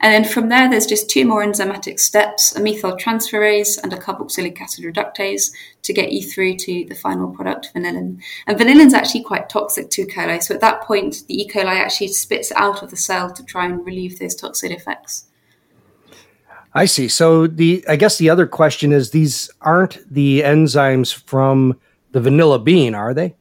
And 0.00 0.12
then 0.12 0.30
from 0.30 0.48
there, 0.48 0.68
there's 0.68 0.86
just 0.86 1.10
two 1.10 1.26
more 1.26 1.44
enzymatic 1.44 2.00
steps, 2.00 2.56
a 2.56 2.60
methyltransferase 2.60 3.82
and 3.82 3.92
a 3.92 3.98
carboxylic 3.98 4.58
acid 4.60 4.84
reductase 4.84 5.52
to 5.82 5.92
get 5.92 6.12
you 6.12 6.22
through 6.22 6.56
to 6.56 6.86
the 6.86 6.94
final 6.94 7.28
product, 7.28 7.70
vanillin. 7.74 8.20
And 8.46 8.58
vanillin 8.58 8.86
is 8.86 8.94
actually 8.94 9.24
quite 9.24 9.50
toxic 9.50 9.90
to 9.90 10.02
E. 10.02 10.06
coli. 10.06 10.42
So 10.42 10.54
at 10.54 10.60
that 10.62 10.82
point, 10.82 11.26
the 11.26 11.42
E. 11.42 11.48
coli 11.48 11.76
actually 11.78 12.08
spits 12.08 12.50
out 12.52 12.82
of 12.82 12.90
the 12.90 12.96
cell 12.96 13.30
to 13.32 13.44
try 13.44 13.66
and 13.66 13.84
relieve 13.84 14.18
those 14.18 14.34
toxic 14.34 14.70
effects. 14.72 15.26
I 16.74 16.86
see. 16.86 17.08
So 17.08 17.46
the 17.46 17.84
I 17.88 17.96
guess 17.96 18.18
the 18.18 18.30
other 18.30 18.46
question 18.46 18.92
is 18.92 19.10
these 19.10 19.50
aren't 19.60 19.98
the 20.12 20.42
enzymes 20.42 21.14
from 21.14 21.78
the 22.12 22.20
vanilla 22.20 22.58
bean, 22.58 22.94
are 22.94 23.14
they? 23.14 23.34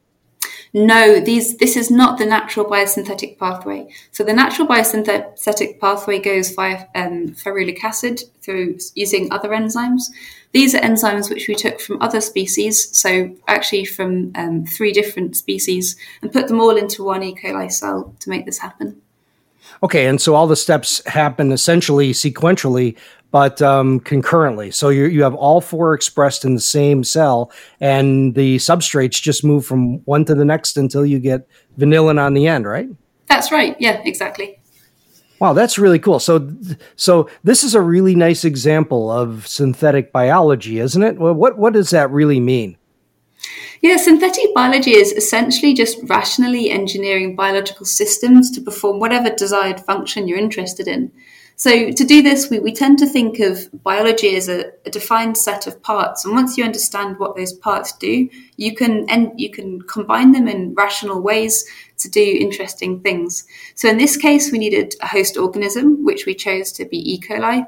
no, 0.74 1.20
these 1.20 1.58
this 1.58 1.78
is 1.78 1.92
not 1.92 2.18
the 2.18 2.26
natural 2.26 2.66
biosynthetic 2.66 3.38
pathway. 3.38 3.88
So 4.12 4.24
the 4.24 4.34
natural 4.34 4.68
biosynthetic 4.68 5.80
pathway 5.80 6.20
goes 6.20 6.52
via 6.52 6.88
um, 6.96 7.30
ferulic 7.30 7.84
acid 7.84 8.22
through 8.42 8.80
using 8.96 9.32
other 9.32 9.50
enzymes. 9.50 10.06
These 10.52 10.74
are 10.74 10.80
enzymes 10.80 11.30
which 11.30 11.48
we 11.48 11.54
took 11.54 11.80
from 11.80 12.02
other 12.02 12.22
species, 12.22 12.96
so 12.98 13.36
actually 13.48 13.86
from 13.86 14.32
um, 14.36 14.66
three 14.66 14.92
different 14.92 15.36
species, 15.36 15.96
and 16.24 16.34
put 16.34 16.48
them 16.48 16.60
all 16.60 16.76
into 16.76 17.04
one 17.04 17.22
E. 17.22 17.36
coli 17.36 17.72
cell 17.72 18.16
to 18.20 18.30
make 18.30 18.46
this 18.46 18.58
happen. 18.58 19.03
Okay, 19.82 20.06
and 20.06 20.22
so 20.22 20.36
all 20.36 20.48
the 20.48 20.56
steps 20.56 21.06
happen 21.08 21.52
essentially 21.52 22.12
sequentially, 22.12 22.98
but 23.32 23.62
um, 23.62 24.00
concurrently. 24.02 24.72
So 24.72 24.90
you 24.90 25.06
you 25.06 25.24
have 25.24 25.36
all 25.36 25.60
four 25.62 25.94
expressed 25.94 26.46
in 26.46 26.54
the 26.56 26.62
same 26.62 27.04
cell, 27.04 27.52
and 27.80 28.36
the 28.36 28.58
substrates 28.58 29.22
just 29.22 29.44
move 29.44 29.66
from 29.66 30.00
one 30.06 30.26
to 30.26 30.36
the 30.36 30.46
next 30.46 30.78
until 30.78 31.06
you 31.06 31.20
get 31.20 31.48
vanillin 31.78 32.20
on 32.20 32.34
the 32.34 32.48
end, 32.48 32.66
right? 32.66 32.88
That's 33.28 33.52
right. 33.52 33.76
Yeah, 33.80 34.02
exactly. 34.06 34.60
Wow, 35.40 35.54
that's 35.54 35.78
really 35.78 36.00
cool. 36.00 36.20
So, 36.20 36.56
so 36.96 37.30
this 37.44 37.66
is 37.66 37.76
a 37.76 37.82
really 37.82 38.16
nice 38.16 38.46
example 38.46 39.12
of 39.12 39.46
synthetic 39.46 40.14
biology, 40.14 40.80
isn't 40.80 41.04
it? 41.04 41.18
Well, 41.18 41.34
what 41.34 41.58
what 41.58 41.74
does 41.74 41.90
that 41.90 42.10
really 42.12 42.40
mean? 42.40 42.78
Yeah, 43.82 43.98
synthetic 43.98 44.54
biology 44.56 44.92
is 44.92 45.12
essentially 45.12 45.74
just 45.74 45.98
rationally 46.04 46.70
engineering 46.70 47.36
biological 47.36 47.86
systems 47.86 48.50
to 48.52 48.62
perform 48.62 49.00
whatever 49.00 49.30
desired 49.30 49.82
function 49.82 50.28
you're 50.28 50.38
interested 50.38 50.88
in. 50.88 51.12
So, 51.56 51.92
to 51.92 52.04
do 52.04 52.22
this, 52.22 52.50
we, 52.50 52.60
we 52.60 52.74
tend 52.74 52.98
to 53.00 53.06
think 53.06 53.40
of 53.40 53.70
biology 53.84 54.36
as 54.36 54.50
a, 54.50 54.72
a, 54.86 54.90
defined 54.90 55.38
set 55.38 55.68
of 55.68 55.82
parts, 55.84 56.26
and 56.26 56.34
once 56.34 56.58
you 56.58 56.64
understand 56.64 57.20
what 57.20 57.36
those 57.36 57.54
parts 57.54 57.92
do, 57.98 58.28
you 58.58 58.74
can 58.74 59.08
and 59.08 59.40
you 59.40 59.52
can 59.52 59.82
combine 59.84 60.32
them 60.32 60.48
in 60.48 60.74
rational 60.74 61.22
ways 61.22 61.64
to 61.98 62.10
do 62.10 62.38
interesting 62.40 63.02
things. 63.02 63.46
So, 63.76 63.88
in 63.88 63.98
this 63.98 64.18
case, 64.18 64.52
we 64.52 64.58
needed 64.58 64.96
a 65.02 65.08
host 65.08 65.38
organism, 65.38 66.04
which 66.04 66.26
we 66.26 66.34
chose 66.34 66.72
to 66.74 66.86
be 66.86 67.14
E. 67.14 67.20
coli. 67.20 67.68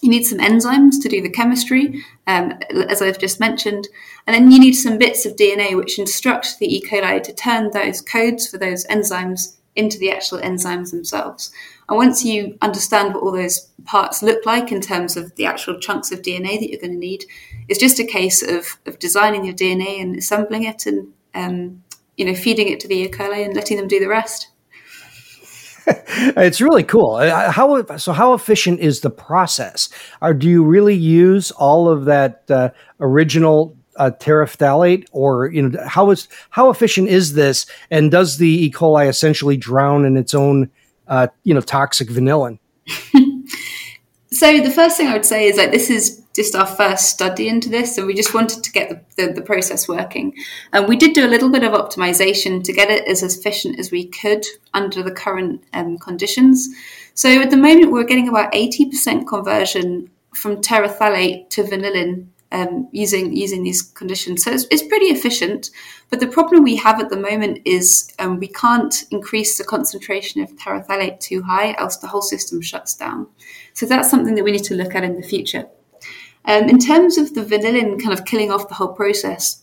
You 0.00 0.10
need 0.10 0.24
some 0.24 0.38
enzymes 0.38 1.02
to 1.02 1.08
do 1.08 1.20
the 1.20 1.30
chemistry, 1.30 2.04
um, 2.26 2.58
as 2.88 3.02
I've 3.02 3.18
just 3.18 3.40
mentioned, 3.40 3.88
and 4.26 4.34
then 4.34 4.50
you 4.50 4.60
need 4.60 4.74
some 4.74 4.98
bits 4.98 5.26
of 5.26 5.36
DNA 5.36 5.76
which 5.76 5.98
instruct 5.98 6.58
the 6.58 6.72
E. 6.76 6.82
coli 6.82 7.22
to 7.22 7.32
turn 7.32 7.70
those 7.70 8.00
codes 8.00 8.48
for 8.48 8.58
those 8.58 8.86
enzymes 8.86 9.56
into 9.74 9.98
the 9.98 10.10
actual 10.10 10.38
enzymes 10.38 10.90
themselves. 10.90 11.52
And 11.88 11.96
once 11.96 12.24
you 12.24 12.58
understand 12.60 13.14
what 13.14 13.22
all 13.22 13.32
those 13.32 13.60
parts 13.84 14.22
look 14.22 14.44
like 14.44 14.70
in 14.72 14.80
terms 14.80 15.16
of 15.16 15.34
the 15.36 15.46
actual 15.46 15.78
chunks 15.78 16.12
of 16.12 16.20
DNA 16.20 16.58
that 16.58 16.68
you're 16.68 16.80
going 16.80 16.92
to 16.92 16.98
need, 16.98 17.24
it's 17.68 17.78
just 17.78 18.00
a 18.00 18.04
case 18.04 18.42
of, 18.42 18.78
of 18.86 18.98
designing 18.98 19.44
your 19.44 19.54
DNA 19.54 20.00
and 20.00 20.16
assembling 20.16 20.64
it 20.64 20.84
and 20.84 21.12
um, 21.34 21.82
you 22.16 22.24
know 22.24 22.34
feeding 22.34 22.68
it 22.68 22.80
to 22.80 22.88
the 22.88 22.96
E. 22.96 23.08
coli 23.08 23.44
and 23.44 23.54
letting 23.54 23.76
them 23.76 23.88
do 23.88 24.00
the 24.00 24.08
rest. 24.08 24.48
it's 26.36 26.60
really 26.60 26.82
cool. 26.82 27.18
How 27.18 27.84
so? 27.96 28.12
How 28.12 28.34
efficient 28.34 28.80
is 28.80 29.00
the 29.00 29.10
process? 29.10 29.88
Or 30.20 30.34
do 30.34 30.48
you 30.48 30.64
really 30.64 30.94
use 30.94 31.50
all 31.52 31.88
of 31.88 32.04
that 32.06 32.44
uh, 32.50 32.70
original 33.00 33.76
uh, 33.96 34.10
terephthalate, 34.18 35.06
or 35.12 35.50
you 35.50 35.68
know, 35.68 35.86
how 35.86 36.10
is 36.10 36.28
how 36.50 36.70
efficient 36.70 37.08
is 37.08 37.34
this? 37.34 37.66
And 37.90 38.10
does 38.10 38.38
the 38.38 38.66
E. 38.66 38.70
coli 38.70 39.08
essentially 39.08 39.56
drown 39.56 40.04
in 40.04 40.16
its 40.16 40.34
own 40.34 40.70
uh, 41.06 41.28
you 41.44 41.54
know 41.54 41.60
toxic 41.60 42.08
vanillin? 42.08 42.58
so 44.30 44.60
the 44.60 44.70
first 44.70 44.96
thing 44.96 45.08
I 45.08 45.14
would 45.14 45.26
say 45.26 45.46
is 45.46 45.56
that 45.56 45.72
this 45.72 45.90
is 45.90 46.22
just 46.38 46.54
our 46.54 46.66
first 46.66 47.06
study 47.06 47.48
into 47.48 47.68
this, 47.68 47.98
and 47.98 48.06
we 48.06 48.14
just 48.14 48.32
wanted 48.32 48.62
to 48.62 48.70
get 48.70 48.88
the, 48.88 49.00
the, 49.16 49.32
the 49.32 49.42
process 49.42 49.88
working. 49.88 50.32
And 50.72 50.86
we 50.86 50.96
did 50.96 51.12
do 51.12 51.26
a 51.26 51.32
little 51.34 51.50
bit 51.50 51.64
of 51.64 51.72
optimization 51.72 52.62
to 52.62 52.72
get 52.72 52.90
it 52.90 53.08
as 53.08 53.24
efficient 53.24 53.80
as 53.80 53.90
we 53.90 54.06
could 54.06 54.46
under 54.72 55.02
the 55.02 55.10
current 55.10 55.64
um, 55.72 55.98
conditions. 55.98 56.68
So 57.14 57.28
at 57.42 57.50
the 57.50 57.56
moment, 57.56 57.90
we're 57.90 58.04
getting 58.04 58.28
about 58.28 58.52
80% 58.52 59.26
conversion 59.26 60.10
from 60.32 60.58
terephthalate 60.58 61.50
to 61.50 61.64
vanillin 61.64 62.28
um, 62.52 62.88
using 62.92 63.36
using 63.36 63.64
these 63.64 63.82
conditions. 63.82 64.44
So 64.44 64.52
it's, 64.52 64.66
it's, 64.70 64.86
pretty 64.86 65.06
efficient. 65.06 65.70
But 66.08 66.20
the 66.20 66.28
problem 66.28 66.62
we 66.62 66.76
have 66.76 67.00
at 67.00 67.10
the 67.10 67.18
moment 67.18 67.58
is 67.64 68.14
um, 68.20 68.38
we 68.38 68.48
can't 68.48 68.94
increase 69.10 69.58
the 69.58 69.64
concentration 69.64 70.40
of 70.40 70.56
terephthalate 70.56 71.18
too 71.18 71.42
high, 71.42 71.74
else 71.78 71.96
the 71.96 72.06
whole 72.06 72.22
system 72.22 72.62
shuts 72.62 72.94
down. 72.94 73.26
So 73.74 73.84
that's 73.84 74.08
something 74.08 74.34
that 74.36 74.44
we 74.44 74.52
need 74.52 74.64
to 74.64 74.74
look 74.74 74.94
at 74.94 75.04
in 75.04 75.20
the 75.20 75.26
future. 75.26 75.66
Um, 76.44 76.68
in 76.68 76.78
terms 76.78 77.18
of 77.18 77.34
the 77.34 77.44
vanillin 77.44 78.02
kind 78.02 78.12
of 78.12 78.24
killing 78.24 78.50
off 78.50 78.68
the 78.68 78.74
whole 78.74 78.94
process, 78.94 79.62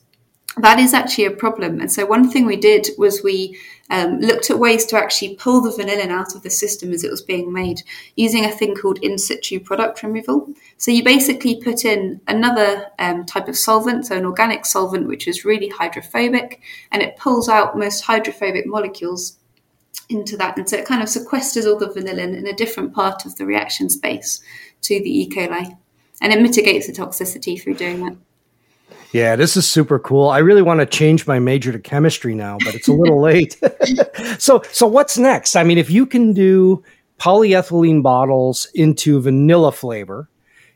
that 0.58 0.80
is 0.80 0.94
actually 0.94 1.26
a 1.26 1.32
problem. 1.32 1.82
And 1.82 1.92
so 1.92 2.06
one 2.06 2.30
thing 2.30 2.46
we 2.46 2.56
did 2.56 2.88
was 2.98 3.24
we 3.24 3.60
um, 3.90 4.20
looked 4.20 4.50
at 4.50 4.60
ways 4.60 4.86
to 4.86 4.98
actually 4.98 5.36
pull 5.36 5.62
the 5.62 5.72
vanillin 5.72 6.10
out 6.10 6.34
of 6.34 6.44
the 6.44 6.50
system 6.50 6.92
as 6.92 7.04
it 7.04 7.12
was 7.12 7.22
being 7.22 7.52
made 7.52 7.82
using 8.16 8.46
a 8.46 8.52
thing 8.52 8.76
called 8.76 9.00
in 9.00 9.18
situ 9.18 9.60
product 9.60 10.02
removal. 10.02 10.50
So 10.78 10.92
you 10.92 11.04
basically 11.04 11.62
put 11.62 11.86
in 11.86 12.22
another 12.28 12.88
um, 13.00 13.26
type 13.26 13.48
of 13.48 13.58
solvent, 13.58 14.08
so 14.08 14.16
an 14.16 14.26
organic 14.26 14.66
solvent 14.66 15.08
which 15.08 15.28
is 15.28 15.46
really 15.46 15.70
hydrophobic, 15.70 16.62
and 16.92 17.02
it 17.02 17.18
pulls 17.18 17.50
out 17.50 17.78
most 17.78 18.02
hydrophobic 18.02 18.66
molecules 18.66 19.38
into 20.10 20.38
that. 20.38 20.58
And 20.58 20.70
so 20.70 20.78
it 20.78 20.86
kind 20.86 21.02
of 21.02 21.10
sequesters 21.10 21.66
all 21.66 21.78
the 21.78 21.88
vanillin 21.88 22.38
in 22.38 22.48
a 22.48 22.54
different 22.54 22.94
part 22.94 23.26
of 23.26 23.36
the 23.36 23.46
reaction 23.46 23.90
space 23.90 24.42
to 24.82 25.00
the 25.02 25.20
E. 25.22 25.30
coli. 25.30 25.78
And 26.26 26.34
it 26.34 26.42
mitigates 26.42 26.88
the 26.88 26.94
toxicity 26.94 27.62
through 27.62 27.76
doing 27.76 28.04
that. 28.04 28.18
Yeah, 29.12 29.36
this 29.36 29.56
is 29.56 29.68
super 29.68 30.00
cool. 30.00 30.28
I 30.28 30.40
really 30.40 30.64
want 30.64 30.80
to 30.80 30.88
change 30.88 31.28
my 31.28 31.38
major 31.38 31.72
to 31.72 31.78
chemistry 31.78 32.34
now, 32.34 32.58
but 32.66 32.74
it's 32.74 32.88
a 32.88 32.94
little 32.94 33.22
late. 33.22 33.62
so, 34.40 34.64
so 34.72 34.88
what's 34.88 35.20
next? 35.20 35.56
I 35.56 35.62
mean, 35.62 35.78
if 35.78 35.92
you 35.92 36.08
can 36.08 36.34
do 36.34 36.84
polyethylene 37.20 38.02
bottles 38.02 38.66
into 38.74 39.22
vanilla 39.22 39.72
flavor, 39.72 40.28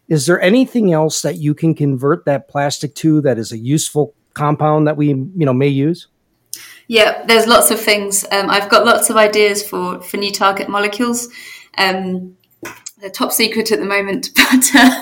is 0.07 0.27
there 0.27 0.39
anything 0.39 0.93
else 0.93 1.23
that 1.23 1.37
you 1.37 1.55
can 1.55 1.73
convert 1.73 2.25
that 2.25 2.47
plastic 2.47 2.93
to 2.97 3.21
that 3.21 3.39
is 3.39 3.51
a 3.51 3.57
useful 3.57 4.13
compound 4.35 4.85
that 4.85 4.97
we, 4.97 5.07
you 5.07 5.45
know, 5.47 5.51
may 5.51 5.67
use? 5.67 6.09
Yeah, 6.87 7.25
there's 7.25 7.47
lots 7.47 7.71
of 7.71 7.79
things. 7.79 8.23
Um, 8.31 8.51
I've 8.51 8.69
got 8.69 8.85
lots 8.85 9.09
of 9.09 9.17
ideas 9.17 9.67
for 9.67 9.99
for 10.01 10.17
new 10.17 10.31
target 10.31 10.69
molecules. 10.69 11.29
Um, 11.79 12.37
top 13.07 13.31
secret 13.31 13.71
at 13.71 13.79
the 13.79 13.85
moment, 13.85 14.29
but 14.35 14.75
uh, 14.75 15.01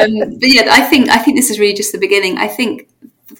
um, 0.00 0.38
but 0.38 0.48
yeah, 0.48 0.68
I 0.70 0.82
think 0.82 1.08
I 1.08 1.18
think 1.18 1.36
this 1.38 1.50
is 1.50 1.58
really 1.58 1.74
just 1.74 1.92
the 1.92 1.98
beginning. 1.98 2.36
I 2.36 2.48
think 2.48 2.88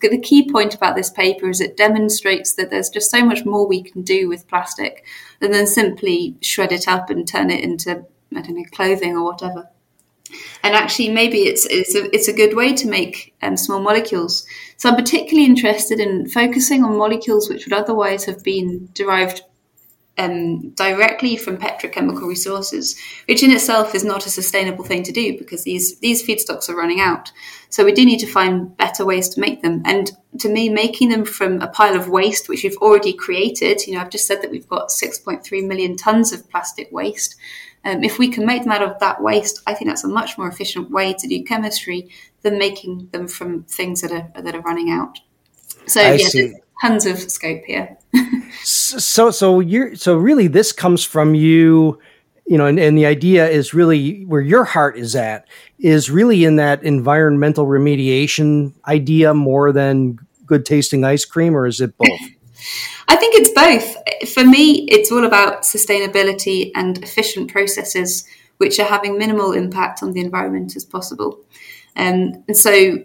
the 0.00 0.18
key 0.18 0.50
point 0.50 0.74
about 0.74 0.96
this 0.96 1.11
paper 1.11 1.48
is 1.48 1.61
it 1.61 1.76
demonstrates 1.76 2.54
that 2.54 2.70
there's 2.70 2.88
just 2.88 3.11
so 3.11 3.24
much 3.24 3.44
more 3.44 3.66
we 3.66 3.83
can 3.83 4.02
do 4.02 4.28
with 4.28 4.48
plastic 4.48 5.04
than 5.40 5.50
then 5.50 5.66
simply 5.66 6.37
shred 6.40 6.72
it 6.72 6.88
up 6.88 7.11
and 7.11 7.26
turn 7.26 7.50
it 7.50 7.62
into 7.62 8.04
I 8.35 8.40
don't 8.40 8.57
know 8.57 8.64
clothing 8.72 9.16
or 9.16 9.24
whatever. 9.24 9.68
And 10.62 10.74
actually, 10.74 11.11
maybe 11.11 11.42
it's 11.42 11.66
it's 11.66 11.94
a 11.94 12.12
it's 12.14 12.28
a 12.28 12.33
good 12.33 12.57
way 12.57 12.74
to 12.74 12.88
make 12.88 13.35
um, 13.42 13.57
small 13.57 13.80
molecules. 13.80 14.46
So 14.76 14.88
I'm 14.88 14.96
particularly 14.96 15.46
interested 15.46 16.00
in 16.00 16.28
focusing 16.28 16.83
on 16.83 16.96
molecules 16.96 17.48
which 17.48 17.66
would 17.66 17.72
otherwise 17.72 18.24
have 18.24 18.42
been 18.42 18.88
derived 18.94 19.42
um, 20.16 20.70
directly 20.70 21.37
from 21.37 21.57
petrochemical 21.57 22.29
resources, 22.29 22.98
which 23.27 23.42
in 23.42 23.50
itself 23.50 23.94
is 23.94 24.05
not 24.05 24.27
a 24.27 24.31
sustainable 24.31 24.85
thing 24.85 25.03
to 25.03 25.12
do 25.12 25.37
because 25.37 25.64
these 25.64 25.98
these 25.98 26.24
feedstocks 26.24 26.68
are 26.68 26.77
running 26.77 27.00
out. 27.00 27.33
So 27.68 27.85
we 27.85 27.92
do 27.92 28.05
need 28.05 28.20
to 28.20 28.27
find 28.27 28.77
better 28.77 29.05
ways 29.05 29.29
to 29.31 29.40
make 29.40 29.62
them. 29.62 29.83
And 29.85 30.12
to 30.38 30.48
me, 30.48 30.68
making 30.68 31.09
them 31.09 31.24
from 31.24 31.61
a 31.61 31.66
pile 31.66 31.96
of 31.96 32.09
waste 32.09 32.48
which 32.48 32.62
we've 32.62 32.77
already 32.77 33.12
created, 33.12 33.85
you 33.87 33.94
know, 33.94 34.00
I've 34.00 34.11
just 34.11 34.27
said 34.27 34.42
that 34.42 34.50
we've 34.50 34.68
got 34.68 34.90
6.3 34.90 35.66
million 35.66 35.96
tons 35.96 36.33
of 36.33 36.48
plastic 36.48 36.92
waste. 36.92 37.37
Um, 37.85 38.03
if 38.03 38.18
we 38.18 38.29
can 38.29 38.46
make 38.46 38.62
them 38.62 38.72
out 38.72 38.83
of 38.83 38.98
that 39.00 39.20
waste, 39.20 39.61
I 39.66 39.74
think 39.74 39.90
that's 39.90 40.05
a 40.05 40.09
much 40.09 40.38
more 40.38 40.48
efficient 40.48 40.90
way 40.90 41.12
to 41.14 41.27
do 41.27 41.42
chemistry 41.44 42.09
than 42.42 42.59
making 42.59 43.09
them 43.12 43.27
from 43.27 43.64
things 43.64 44.00
that 44.03 44.12
are 44.12 44.31
that 44.40 44.55
are 44.55 44.61
running 44.61 44.90
out. 44.90 45.18
So 45.87 46.00
I 46.00 46.12
yeah, 46.14 46.29
see. 46.29 46.55
Tons 46.80 47.06
of 47.06 47.18
scope 47.30 47.62
here. 47.66 47.96
so 48.62 49.30
so 49.30 49.60
you're 49.60 49.94
so 49.94 50.16
really 50.16 50.46
this 50.46 50.72
comes 50.72 51.04
from 51.04 51.34
you 51.34 51.98
you 52.46 52.56
know 52.56 52.66
and, 52.66 52.78
and 52.78 52.96
the 52.96 53.06
idea 53.06 53.48
is 53.48 53.74
really 53.74 54.24
where 54.24 54.40
your 54.40 54.64
heart 54.64 54.96
is 54.96 55.16
at 55.16 55.46
is 55.78 56.10
really 56.10 56.44
in 56.44 56.56
that 56.56 56.82
environmental 56.84 57.66
remediation 57.66 58.72
idea 58.87 59.34
more 59.34 59.72
than 59.72 60.18
good 60.46 60.64
tasting 60.64 61.04
ice 61.04 61.24
cream 61.24 61.56
or 61.56 61.66
is 61.66 61.80
it 61.80 61.96
both 61.98 62.08
I 63.08 63.16
think 63.16 63.34
it's 63.34 63.50
both. 63.50 64.30
For 64.30 64.44
me, 64.44 64.87
it's 64.90 65.12
all 65.12 65.24
about 65.24 65.62
sustainability 65.62 66.70
and 66.74 66.96
efficient 67.02 67.50
processes 67.50 68.24
which 68.58 68.78
are 68.78 68.87
having 68.87 69.18
minimal 69.18 69.52
impact 69.52 70.02
on 70.02 70.12
the 70.12 70.20
environment 70.20 70.76
as 70.76 70.84
possible. 70.84 71.40
Um, 71.96 72.44
and 72.48 72.56
so, 72.56 72.98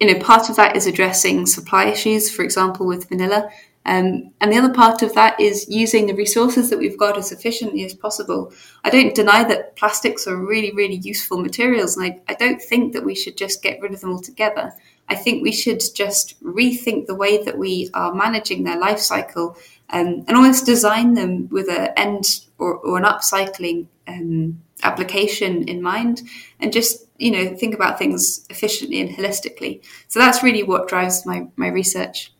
you 0.00 0.06
know, 0.06 0.20
part 0.20 0.48
of 0.48 0.56
that 0.56 0.76
is 0.76 0.86
addressing 0.86 1.46
supply 1.46 1.86
issues, 1.86 2.30
for 2.30 2.42
example, 2.42 2.86
with 2.86 3.08
vanilla, 3.08 3.50
Um, 3.88 4.32
and 4.40 4.52
the 4.52 4.58
other 4.58 4.74
part 4.74 5.02
of 5.02 5.14
that 5.14 5.40
is 5.40 5.66
using 5.68 6.06
the 6.06 6.14
resources 6.14 6.68
that 6.68 6.78
we've 6.78 6.98
got 6.98 7.16
as 7.16 7.32
efficiently 7.32 7.84
as 7.84 7.94
possible. 7.94 8.52
I 8.84 8.90
don't 8.90 9.14
deny 9.14 9.44
that 9.44 9.76
plastics 9.76 10.26
are 10.26 10.36
really, 10.36 10.72
really 10.72 11.00
useful 11.12 11.40
materials, 11.40 11.96
and 11.96 12.04
I, 12.06 12.20
I 12.32 12.34
don't 12.34 12.60
think 12.60 12.92
that 12.92 13.04
we 13.04 13.14
should 13.14 13.38
just 13.38 13.62
get 13.62 13.80
rid 13.80 13.94
of 13.94 14.00
them 14.00 14.12
altogether. 14.12 14.74
I 15.08 15.14
think 15.14 15.42
we 15.42 15.52
should 15.52 15.80
just 15.94 16.42
rethink 16.42 17.06
the 17.06 17.14
way 17.14 17.42
that 17.44 17.56
we 17.56 17.88
are 17.94 18.12
managing 18.14 18.64
their 18.64 18.78
life 18.78 18.98
cycle 18.98 19.56
um, 19.90 20.24
and 20.26 20.36
almost 20.36 20.66
design 20.66 21.14
them 21.14 21.48
with 21.48 21.68
an 21.68 21.88
end 21.96 22.40
or, 22.58 22.76
or 22.78 22.98
an 22.98 23.04
upcycling 23.04 23.86
um, 24.06 24.60
application 24.82 25.66
in 25.68 25.82
mind 25.82 26.22
and 26.60 26.72
just 26.72 27.06
you 27.18 27.30
know 27.30 27.56
think 27.56 27.74
about 27.74 27.98
things 27.98 28.46
efficiently 28.48 29.00
and 29.00 29.10
holistically 29.10 29.84
so 30.06 30.20
that's 30.20 30.42
really 30.42 30.62
what 30.62 30.88
drives 30.88 31.26
my 31.26 31.46
my 31.56 31.68
research 31.68 32.32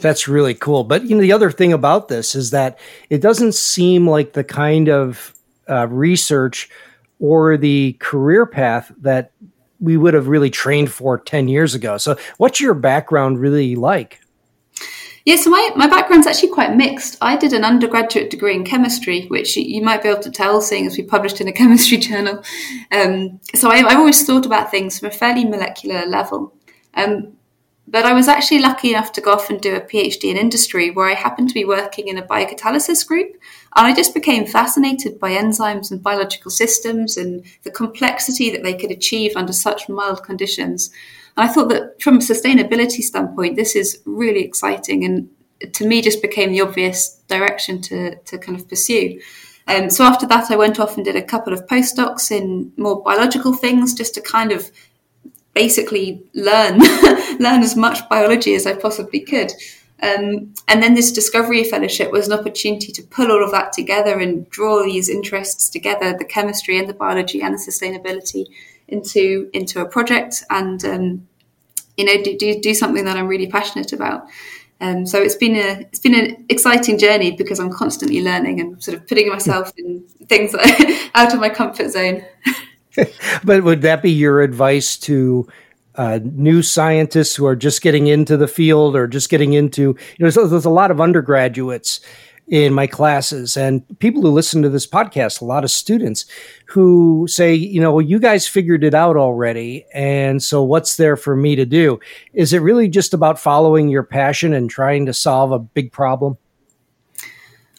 that's 0.00 0.28
really 0.28 0.54
cool. 0.54 0.84
But 0.84 1.04
you 1.04 1.16
know, 1.16 1.20
the 1.20 1.32
other 1.32 1.50
thing 1.50 1.72
about 1.72 2.08
this 2.08 2.34
is 2.34 2.50
that 2.50 2.78
it 3.10 3.20
doesn't 3.20 3.54
seem 3.54 4.08
like 4.08 4.32
the 4.32 4.44
kind 4.44 4.88
of 4.88 5.34
uh, 5.68 5.86
research 5.88 6.70
or 7.18 7.56
the 7.56 7.94
career 7.98 8.46
path 8.46 8.92
that 9.00 9.32
we 9.80 9.96
would 9.96 10.14
have 10.14 10.28
really 10.28 10.50
trained 10.50 10.90
for 10.90 11.18
10 11.18 11.48
years 11.48 11.74
ago. 11.74 11.98
So, 11.98 12.16
what's 12.38 12.60
your 12.60 12.74
background 12.74 13.40
really 13.40 13.76
like? 13.76 14.20
Yeah, 15.24 15.36
so 15.36 15.50
my, 15.50 15.70
my 15.76 15.86
background's 15.86 16.26
actually 16.26 16.50
quite 16.50 16.74
mixed. 16.74 17.16
I 17.20 17.36
did 17.36 17.52
an 17.52 17.64
undergraduate 17.64 18.30
degree 18.30 18.54
in 18.54 18.64
chemistry, 18.64 19.26
which 19.26 19.56
you 19.56 19.82
might 19.82 20.02
be 20.02 20.08
able 20.08 20.22
to 20.22 20.30
tell 20.30 20.60
seeing 20.60 20.86
as 20.86 20.96
we 20.96 21.02
published 21.02 21.40
in 21.40 21.48
a 21.48 21.52
chemistry 21.60 21.98
journal. 21.98 22.42
Um, 22.92 23.40
so 23.54 23.70
I, 23.70 23.78
have 23.78 23.98
always 23.98 24.24
thought 24.24 24.46
about 24.46 24.70
things 24.70 24.98
from 24.98 25.08
a 25.08 25.12
fairly 25.12 25.44
molecular 25.44 26.06
level. 26.06 26.54
Um, 26.94 27.34
but 27.90 28.04
I 28.04 28.12
was 28.12 28.28
actually 28.28 28.58
lucky 28.58 28.90
enough 28.90 29.12
to 29.12 29.22
go 29.22 29.32
off 29.32 29.48
and 29.48 29.60
do 29.60 29.74
a 29.74 29.80
PhD 29.80 30.30
in 30.30 30.36
industry 30.36 30.90
where 30.90 31.08
I 31.08 31.14
happened 31.14 31.48
to 31.48 31.54
be 31.54 31.64
working 31.64 32.08
in 32.08 32.18
a 32.18 32.22
biocatalysis 32.22 33.06
group. 33.06 33.32
And 33.76 33.86
I 33.86 33.94
just 33.94 34.12
became 34.12 34.46
fascinated 34.46 35.18
by 35.18 35.32
enzymes 35.32 35.90
and 35.90 36.02
biological 36.02 36.50
systems 36.50 37.16
and 37.16 37.44
the 37.62 37.70
complexity 37.70 38.50
that 38.50 38.62
they 38.62 38.74
could 38.74 38.90
achieve 38.90 39.36
under 39.36 39.54
such 39.54 39.88
mild 39.88 40.22
conditions. 40.22 40.90
And 41.38 41.48
I 41.48 41.52
thought 41.52 41.68
that 41.68 42.02
from 42.02 42.16
a 42.16 42.18
sustainability 42.18 43.00
standpoint, 43.00 43.54
this 43.54 43.76
is 43.76 44.02
really 44.04 44.42
exciting 44.44 45.04
and 45.04 45.30
to 45.74 45.86
me 45.86 46.02
just 46.02 46.20
became 46.20 46.50
the 46.50 46.60
obvious 46.60 47.20
direction 47.28 47.80
to, 47.82 48.16
to 48.16 48.38
kind 48.38 48.58
of 48.58 48.68
pursue. 48.68 49.20
Um, 49.68 49.88
so 49.88 50.02
after 50.04 50.26
that, 50.26 50.50
I 50.50 50.56
went 50.56 50.80
off 50.80 50.96
and 50.96 51.04
did 51.04 51.14
a 51.14 51.22
couple 51.22 51.52
of 51.52 51.64
postdocs 51.66 52.32
in 52.32 52.72
more 52.76 53.00
biological 53.02 53.52
things 53.52 53.94
just 53.94 54.14
to 54.14 54.20
kind 54.20 54.50
of 54.50 54.68
basically 55.54 56.22
learn 56.34 56.78
learn 57.38 57.62
as 57.62 57.76
much 57.76 58.08
biology 58.08 58.54
as 58.56 58.66
I 58.66 58.74
possibly 58.74 59.20
could. 59.20 59.52
Um, 60.02 60.54
and 60.66 60.82
then 60.82 60.94
this 60.94 61.12
discovery 61.12 61.64
fellowship 61.64 62.10
was 62.10 62.26
an 62.28 62.38
opportunity 62.38 62.90
to 62.92 63.02
pull 63.02 63.30
all 63.30 63.44
of 63.44 63.52
that 63.52 63.72
together 63.72 64.18
and 64.18 64.48
draw 64.50 64.82
these 64.82 65.08
interests 65.08 65.68
together, 65.68 66.16
the 66.16 66.24
chemistry 66.24 66.78
and 66.78 66.88
the 66.88 66.94
biology 66.94 67.42
and 67.42 67.54
the 67.54 67.58
sustainability 67.58 68.46
into 68.88 69.50
into 69.52 69.80
a 69.80 69.88
project 69.88 70.44
and 70.50 70.84
um, 70.84 71.27
you 71.98 72.04
know 72.04 72.22
do, 72.22 72.36
do, 72.38 72.58
do 72.60 72.72
something 72.72 73.04
that 73.04 73.16
I'm 73.16 73.26
really 73.26 73.48
passionate 73.48 73.92
about. 73.92 74.26
Um, 74.80 75.06
so 75.06 75.20
it's 75.20 75.34
been 75.34 75.56
a 75.56 75.80
it's 75.80 75.98
been 75.98 76.14
an 76.14 76.46
exciting 76.48 76.98
journey 76.98 77.32
because 77.32 77.58
I'm 77.58 77.70
constantly 77.70 78.22
learning 78.22 78.60
and 78.60 78.82
sort 78.82 78.96
of 78.96 79.06
putting 79.06 79.28
myself 79.28 79.72
in 79.76 80.04
things 80.26 80.54
out 81.14 81.34
of 81.34 81.40
my 81.40 81.48
comfort 81.48 81.90
zone. 81.90 82.24
but 83.44 83.64
would 83.64 83.82
that 83.82 84.02
be 84.02 84.12
your 84.12 84.40
advice 84.40 84.96
to 84.98 85.48
uh, 85.96 86.20
new 86.22 86.62
scientists 86.62 87.34
who 87.34 87.44
are 87.44 87.56
just 87.56 87.82
getting 87.82 88.06
into 88.06 88.36
the 88.36 88.46
field 88.46 88.94
or 88.94 89.08
just 89.08 89.28
getting 89.28 89.52
into, 89.52 89.82
you 89.82 89.96
know, 90.20 90.30
there's, 90.30 90.50
there's 90.50 90.64
a 90.64 90.70
lot 90.70 90.92
of 90.92 91.00
undergraduates 91.00 92.00
in 92.48 92.72
my 92.72 92.86
classes 92.86 93.56
and 93.56 93.84
people 93.98 94.22
who 94.22 94.30
listen 94.30 94.62
to 94.62 94.70
this 94.70 94.86
podcast, 94.86 95.40
a 95.40 95.44
lot 95.44 95.64
of 95.64 95.70
students 95.70 96.24
who 96.64 97.26
say, 97.28 97.54
you 97.54 97.80
know, 97.80 97.92
well, 97.92 98.04
you 98.04 98.18
guys 98.18 98.48
figured 98.48 98.82
it 98.82 98.94
out 98.94 99.16
already. 99.16 99.84
And 99.92 100.42
so 100.42 100.62
what's 100.62 100.96
there 100.96 101.16
for 101.16 101.36
me 101.36 101.56
to 101.56 101.66
do? 101.66 102.00
Is 102.32 102.54
it 102.54 102.60
really 102.60 102.88
just 102.88 103.12
about 103.12 103.38
following 103.38 103.88
your 103.88 104.02
passion 104.02 104.54
and 104.54 104.70
trying 104.70 105.04
to 105.06 105.12
solve 105.12 105.52
a 105.52 105.58
big 105.58 105.92
problem? 105.92 106.38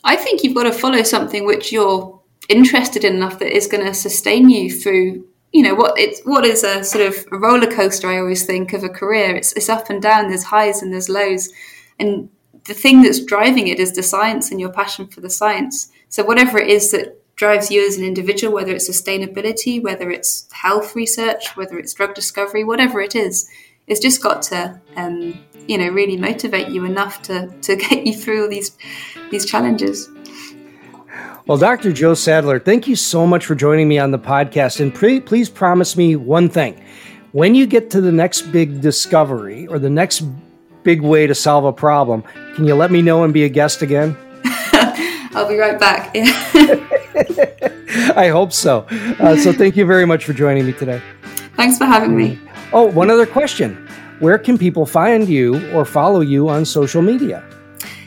I 0.03 0.15
think 0.15 0.43
you've 0.43 0.55
got 0.55 0.63
to 0.63 0.71
follow 0.71 1.01
something 1.01 1.45
which 1.47 1.71
you're 1.71 2.19
interested 2.47 3.03
in 3.03 3.15
enough 3.15 3.39
that 3.39 3.55
is 3.55 3.67
going 3.67 3.85
to 3.85 3.93
sustain 3.93 4.49
you 4.49 4.71
through 4.71 5.25
you 5.51 5.63
know 5.63 5.73
what 5.73 5.97
it's 5.97 6.21
what 6.25 6.45
is 6.45 6.63
a 6.63 6.83
sort 6.83 7.05
of 7.05 7.25
roller 7.31 7.71
coaster 7.71 8.07
i 8.07 8.17
always 8.19 8.45
think 8.45 8.73
of 8.73 8.83
a 8.83 8.89
career 8.89 9.35
it's, 9.35 9.53
it's 9.53 9.69
up 9.69 9.89
and 9.89 10.01
down 10.01 10.27
there's 10.27 10.43
highs 10.43 10.81
and 10.81 10.93
there's 10.93 11.09
lows 11.09 11.49
and 11.99 12.29
the 12.69 12.75
thing 12.75 13.01
that's 13.01 13.25
driving 13.25 13.67
it 13.67 13.79
is 13.79 13.93
the 13.93 14.03
science 14.03 14.51
and 14.51 14.59
your 14.61 14.71
passion 14.71 15.07
for 15.07 15.21
the 15.21 15.29
science 15.29 15.91
so 16.07 16.23
whatever 16.23 16.59
it 16.59 16.69
is 16.69 16.91
that 16.91 17.15
drives 17.35 17.71
you 17.71 17.85
as 17.85 17.97
an 17.97 18.03
individual 18.03 18.53
whether 18.53 18.71
it's 18.71 18.87
sustainability 18.87 19.81
whether 19.81 20.11
it's 20.11 20.47
health 20.51 20.95
research 20.95 21.57
whether 21.57 21.79
it's 21.79 21.93
drug 21.95 22.13
discovery 22.13 22.63
whatever 22.63 23.01
it 23.01 23.15
is 23.15 23.49
it's 23.87 23.99
just 23.99 24.21
got 24.21 24.43
to 24.43 24.79
um, 24.97 25.37
you 25.67 25.79
know 25.79 25.89
really 25.89 26.15
motivate 26.15 26.69
you 26.69 26.85
enough 26.85 27.23
to 27.23 27.47
to 27.61 27.75
get 27.87 28.05
you 28.05 28.13
through 28.13 28.43
all 28.43 28.49
these 28.49 28.77
these 29.31 29.45
challenges 29.45 30.07
well, 31.47 31.57
Dr. 31.57 31.91
Joe 31.91 32.13
Sadler, 32.13 32.59
thank 32.59 32.87
you 32.87 32.95
so 32.95 33.25
much 33.25 33.43
for 33.43 33.55
joining 33.55 33.87
me 33.87 33.97
on 33.97 34.11
the 34.11 34.19
podcast. 34.19 34.81
And 34.81 34.93
pre- 34.93 35.19
please 35.19 35.49
promise 35.49 35.97
me 35.97 36.15
one 36.15 36.47
thing. 36.47 36.79
When 37.31 37.55
you 37.55 37.65
get 37.65 37.89
to 37.89 38.01
the 38.01 38.11
next 38.11 38.43
big 38.51 38.81
discovery 38.81 39.65
or 39.65 39.79
the 39.79 39.89
next 39.89 40.21
big 40.89 41.01
way 41.01 41.27
to 41.27 41.35
solve 41.35 41.65
a 41.65 41.73
problem, 41.73 42.23
can 42.55 42.65
you 42.65 42.73
let 42.73 42.89
me 42.89 43.01
know 43.01 43.23
and 43.23 43.31
be 43.31 43.43
a 43.43 43.49
guest 43.49 43.83
again? 43.83 44.17
I'll 45.35 45.47
be 45.47 45.55
right 45.55 45.79
back. 45.79 46.09
I 48.17 48.29
hope 48.29 48.51
so. 48.51 48.87
Uh, 49.19 49.37
so, 49.37 49.53
thank 49.53 49.77
you 49.77 49.85
very 49.85 50.05
much 50.05 50.25
for 50.25 50.33
joining 50.33 50.65
me 50.65 50.73
today. 50.73 50.99
Thanks 51.55 51.77
for 51.77 51.85
having 51.85 52.15
me. 52.15 52.39
Oh, 52.73 52.85
one 52.85 53.11
other 53.11 53.27
question. 53.27 53.87
Where 54.19 54.39
can 54.39 54.57
people 54.57 54.85
find 54.85 55.29
you 55.29 55.71
or 55.73 55.85
follow 55.85 56.21
you 56.21 56.49
on 56.49 56.65
social 56.65 57.03
media? 57.03 57.43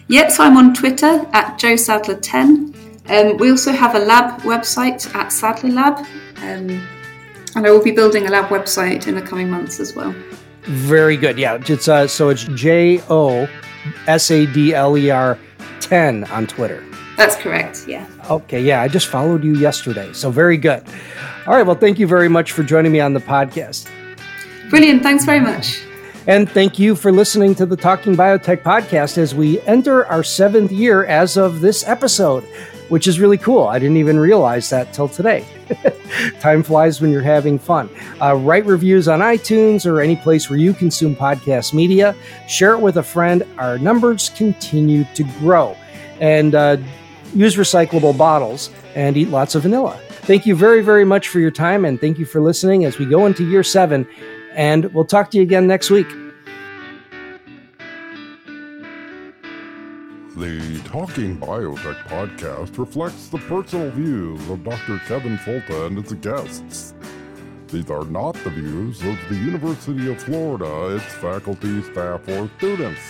Yep, 0.08 0.32
so 0.32 0.42
I'm 0.42 0.56
on 0.56 0.74
Twitter 0.74 1.24
at 1.32 1.58
Joe 1.58 1.76
Sadler 1.76 2.16
10 2.16 2.72
um, 3.08 3.36
we 3.36 3.50
also 3.50 3.72
have 3.72 3.94
a 3.94 3.98
lab 3.98 4.40
website 4.42 5.12
at 5.14 5.32
Sadler 5.32 5.70
Lab, 5.70 5.98
um, 6.36 6.86
and 7.56 7.66
I 7.66 7.70
will 7.70 7.82
be 7.82 7.90
building 7.90 8.26
a 8.26 8.30
lab 8.30 8.46
website 8.46 9.08
in 9.08 9.16
the 9.16 9.22
coming 9.22 9.50
months 9.50 9.80
as 9.80 9.96
well. 9.96 10.14
Very 10.64 11.16
good. 11.16 11.38
Yeah, 11.38 11.58
it's 11.66 11.88
uh, 11.88 12.06
so 12.06 12.28
it's 12.28 12.44
J 12.44 13.00
O 13.08 13.48
S 14.06 14.30
A 14.30 14.46
D 14.46 14.74
L 14.74 14.96
E 14.96 15.10
R 15.10 15.38
ten 15.80 16.24
on 16.24 16.46
Twitter. 16.46 16.84
That's 17.16 17.36
correct. 17.36 17.84
Yeah. 17.86 18.06
Okay. 18.30 18.62
Yeah, 18.62 18.80
I 18.80 18.88
just 18.88 19.08
followed 19.08 19.44
you 19.44 19.54
yesterday, 19.54 20.12
so 20.12 20.30
very 20.30 20.56
good. 20.56 20.82
All 21.46 21.54
right. 21.54 21.66
Well, 21.66 21.76
thank 21.76 21.98
you 21.98 22.06
very 22.06 22.28
much 22.28 22.52
for 22.52 22.62
joining 22.62 22.92
me 22.92 23.00
on 23.00 23.12
the 23.12 23.20
podcast. 23.20 23.88
Brilliant. 24.70 25.02
Thanks 25.02 25.24
very 25.24 25.40
much. 25.40 25.82
And 26.28 26.48
thank 26.48 26.78
you 26.78 26.94
for 26.94 27.10
listening 27.10 27.56
to 27.56 27.66
the 27.66 27.76
Talking 27.76 28.14
Biotech 28.14 28.62
podcast 28.62 29.18
as 29.18 29.34
we 29.34 29.60
enter 29.62 30.06
our 30.06 30.22
seventh 30.22 30.70
year 30.70 31.04
as 31.04 31.36
of 31.36 31.60
this 31.60 31.86
episode 31.86 32.44
which 32.92 33.06
is 33.06 33.18
really 33.18 33.38
cool. 33.38 33.66
I 33.66 33.78
didn't 33.78 33.96
even 33.96 34.20
realize 34.20 34.68
that 34.68 34.92
till 34.92 35.08
today. 35.08 35.46
Time 36.40 36.62
flies 36.62 37.00
when 37.00 37.10
you're 37.10 37.22
having 37.22 37.58
fun. 37.58 37.88
Uh, 38.20 38.34
write 38.34 38.66
reviews 38.66 39.08
on 39.08 39.20
iTunes 39.20 39.86
or 39.86 40.00
any 40.00 40.16
place 40.16 40.50
where 40.50 40.58
you 40.58 40.72
consume 40.72 41.16
podcast 41.16 41.72
media. 41.72 42.14
Share 42.48 42.74
it 42.74 42.80
with 42.80 42.96
a 42.96 43.02
friend. 43.02 43.44
Our 43.58 43.78
numbers 43.78 44.30
continue 44.30 45.04
to 45.14 45.24
grow. 45.40 45.76
And 46.20 46.54
uh, 46.54 46.76
use 47.34 47.56
recyclable 47.56 48.16
bottles 48.16 48.70
and 48.94 49.16
eat 49.16 49.28
lots 49.28 49.54
of 49.54 49.62
vanilla. 49.62 49.98
Thank 50.22 50.46
you 50.46 50.54
very, 50.54 50.82
very 50.82 51.04
much 51.04 51.28
for 51.28 51.40
your 51.40 51.50
time 51.50 51.84
and 51.84 52.00
thank 52.00 52.18
you 52.18 52.24
for 52.24 52.40
listening 52.40 52.84
as 52.84 52.98
we 52.98 53.06
go 53.06 53.26
into 53.26 53.48
year 53.48 53.62
seven. 53.62 54.06
And 54.54 54.92
we'll 54.94 55.04
talk 55.04 55.30
to 55.32 55.38
you 55.38 55.42
again 55.42 55.66
next 55.66 55.90
week. 55.90 56.06
The 60.42 60.82
Talking 60.86 61.38
Biotech 61.38 62.02
podcast 62.08 62.76
reflects 62.76 63.28
the 63.28 63.38
personal 63.38 63.92
views 63.92 64.40
of 64.50 64.64
Dr. 64.64 64.98
Kevin 65.06 65.38
Folta 65.38 65.86
and 65.86 65.96
its 65.96 66.14
guests. 66.14 66.94
These 67.68 67.88
are 67.92 68.04
not 68.06 68.34
the 68.42 68.50
views 68.50 69.00
of 69.02 69.16
the 69.28 69.36
University 69.36 70.10
of 70.10 70.20
Florida, 70.20 70.96
its 70.96 71.04
faculty, 71.04 71.80
staff, 71.82 72.28
or 72.28 72.50
students. 72.58 73.00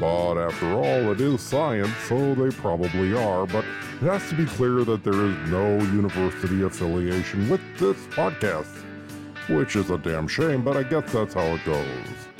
But 0.00 0.38
after 0.38 0.72
all, 0.72 1.12
it 1.12 1.20
is 1.20 1.42
science, 1.42 1.94
so 2.08 2.34
they 2.34 2.48
probably 2.48 3.14
are, 3.14 3.44
but 3.44 3.66
it 4.00 4.06
has 4.06 4.26
to 4.30 4.36
be 4.36 4.46
clear 4.46 4.84
that 4.84 5.04
there 5.04 5.26
is 5.26 5.50
no 5.50 5.76
university 5.92 6.62
affiliation 6.62 7.46
with 7.50 7.60
this 7.76 7.98
podcast, 8.06 8.74
which 9.50 9.76
is 9.76 9.90
a 9.90 9.98
damn 9.98 10.28
shame, 10.28 10.64
but 10.64 10.78
I 10.78 10.82
guess 10.82 11.12
that's 11.12 11.34
how 11.34 11.44
it 11.44 11.64
goes. 11.66 12.39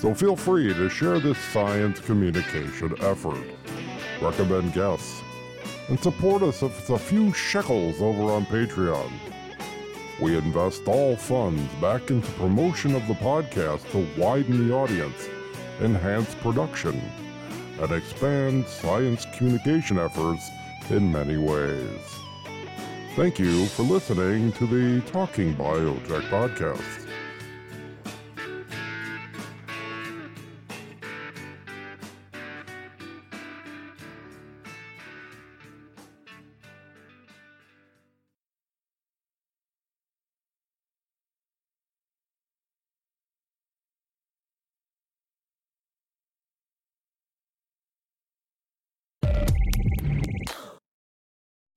So 0.00 0.14
feel 0.14 0.36
free 0.36 0.72
to 0.74 0.88
share 0.88 1.18
this 1.18 1.38
science 1.52 2.00
communication 2.00 2.94
effort, 3.00 3.44
recommend 4.20 4.72
guests, 4.72 5.22
and 5.88 5.98
support 6.00 6.42
us 6.42 6.62
with 6.62 6.90
a 6.90 6.98
few 6.98 7.32
shekels 7.32 8.00
over 8.00 8.32
on 8.32 8.46
Patreon. 8.46 9.10
We 10.20 10.36
invest 10.36 10.86
all 10.86 11.16
funds 11.16 11.72
back 11.80 12.10
into 12.10 12.30
promotion 12.32 12.94
of 12.94 13.06
the 13.06 13.14
podcast 13.14 13.90
to 13.92 14.06
widen 14.20 14.68
the 14.68 14.74
audience 14.74 15.28
enhance 15.80 16.34
production, 16.36 17.00
and 17.80 17.92
expand 17.92 18.66
science 18.66 19.26
communication 19.36 19.98
efforts 19.98 20.48
in 20.90 21.10
many 21.12 21.36
ways. 21.36 22.00
Thank 23.14 23.38
you 23.38 23.66
for 23.66 23.82
listening 23.82 24.52
to 24.52 24.66
the 24.66 25.00
Talking 25.10 25.54
Biotech 25.54 26.28
podcast. 26.28 27.05